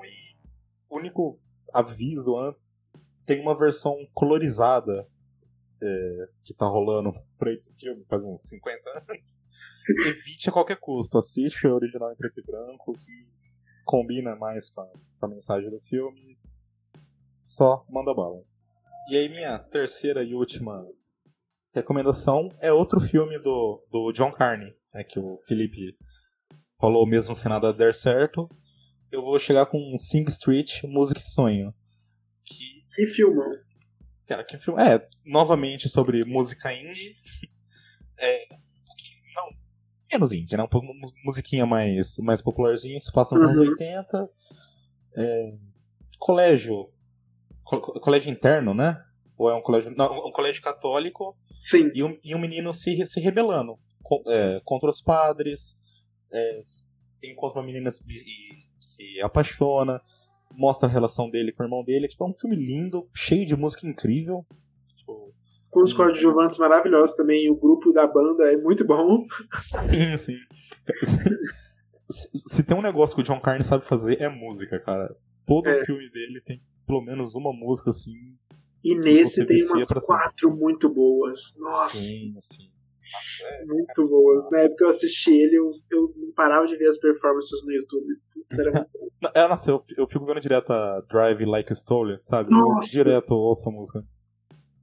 [0.91, 1.39] único
[1.73, 2.77] aviso antes
[3.25, 5.07] tem uma versão colorizada
[5.83, 9.39] é, que tá rolando por esse filme faz uns 50 anos.
[10.07, 13.29] Evite a qualquer custo, assiste o original em preto e branco que
[13.85, 16.39] combina mais com a, com a mensagem do filme.
[17.45, 18.43] Só manda bala.
[19.09, 20.85] E aí minha terceira e última
[21.73, 25.97] recomendação é outro filme do, do John Carney, né, que o Felipe
[26.81, 28.49] falou mesmo se nada der certo.
[29.11, 31.75] Eu vou chegar com Sing Street, Música e Sonho.
[32.45, 33.53] Que filmão.
[34.27, 34.83] Cara, que filme.
[34.83, 37.17] É, novamente sobre música indie.
[38.19, 39.57] É, um pouquinho, não,
[40.11, 40.63] menos indie, né?
[40.63, 42.99] Um pouco mu- musiquinha mais, mais popularzinha.
[42.99, 43.69] Se passa nos anos Uhum.
[43.71, 44.31] 80.
[45.17, 45.55] É,
[46.19, 46.91] colégio.
[47.63, 49.05] co- co- colégio interno, né?
[49.37, 49.95] Ou é um colégio.
[49.97, 51.37] Não, um colégio católico.
[51.61, 51.91] Sim.
[51.95, 55.79] E um, e um menino se, se rebelando co- é, contra os padres.
[56.33, 56.61] É,
[57.23, 58.66] encontra uma menina e
[58.97, 60.01] se apaixona.
[60.55, 62.09] Mostra a relação dele com o irmão dele.
[62.09, 64.45] Tipo, é um filme lindo, cheio de música incrível.
[65.71, 67.51] Com os coadjuvantes maravilhosos também.
[67.51, 69.27] O grupo da banda é muito bom.
[69.59, 70.39] Sim, sim.
[72.09, 75.15] Se, se tem um negócio que o John Carney sabe fazer, é música, cara.
[75.45, 75.85] Todo É.
[75.85, 78.15] filme dele tem pelo menos uma música assim.
[78.85, 81.55] E nesse tem umas quatro muito boas.
[81.59, 82.71] Nossa, Sim, sim.
[83.67, 84.51] Muito boas.
[84.51, 88.07] Na época eu assisti ele, eu, eu não parava de ver as performances no YouTube.
[88.53, 89.07] Era muito bom.
[89.35, 92.51] É, nossa, eu, eu fico vendo direto a Drive Like a Stolen, sabe?
[92.51, 92.87] Nossa.
[92.87, 94.05] Eu direto ouço a música.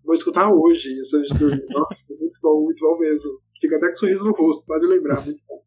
[0.04, 1.66] Vou escutar hoje isso antes de dormir.
[1.70, 3.40] Nossa, muito bom, muito bom mesmo.
[3.62, 5.16] Fica até com sorriso no rosto, só de lembrar.
[5.24, 5.62] Muito bom.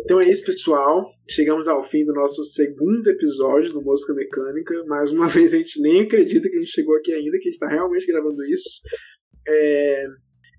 [0.00, 1.10] Então é isso, pessoal.
[1.28, 4.74] Chegamos ao fim do nosso segundo episódio do Mosca Mecânica.
[4.86, 7.50] Mais uma vez, a gente nem acredita que a gente chegou aqui ainda, que a
[7.50, 8.80] gente está realmente gravando isso.
[9.48, 10.06] É...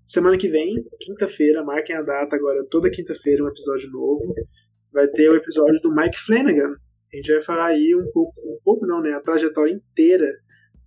[0.08, 4.34] Semana que vem, quinta-feira, marquem a data agora, toda quinta-feira, um episódio novo.
[4.94, 6.78] Vai ter o episódio do Mike Flanagan.
[7.12, 9.12] A gente vai falar aí um pouco, um pouco não, né?
[9.12, 10.32] A trajetória inteira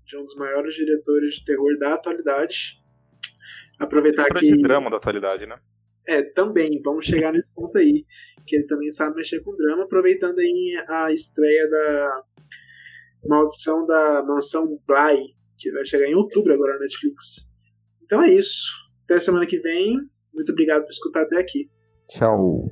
[0.06, 2.80] de um dos maiores diretores de terror da atualidade.
[3.78, 4.40] Aproveitar que.
[4.40, 5.58] de drama da atualidade, né?
[6.08, 8.06] É, também, vamos chegar nesse ponto aí.
[8.46, 12.22] Que ele também sabe mexer com drama, aproveitando aí a estreia da
[13.26, 17.46] Maldição da Mansão Bly, que vai chegar em outubro agora na Netflix.
[18.02, 18.88] Então é isso.
[19.10, 19.98] Até semana que vem.
[20.32, 21.68] Muito obrigado por escutar até aqui.
[22.08, 22.70] Tchau.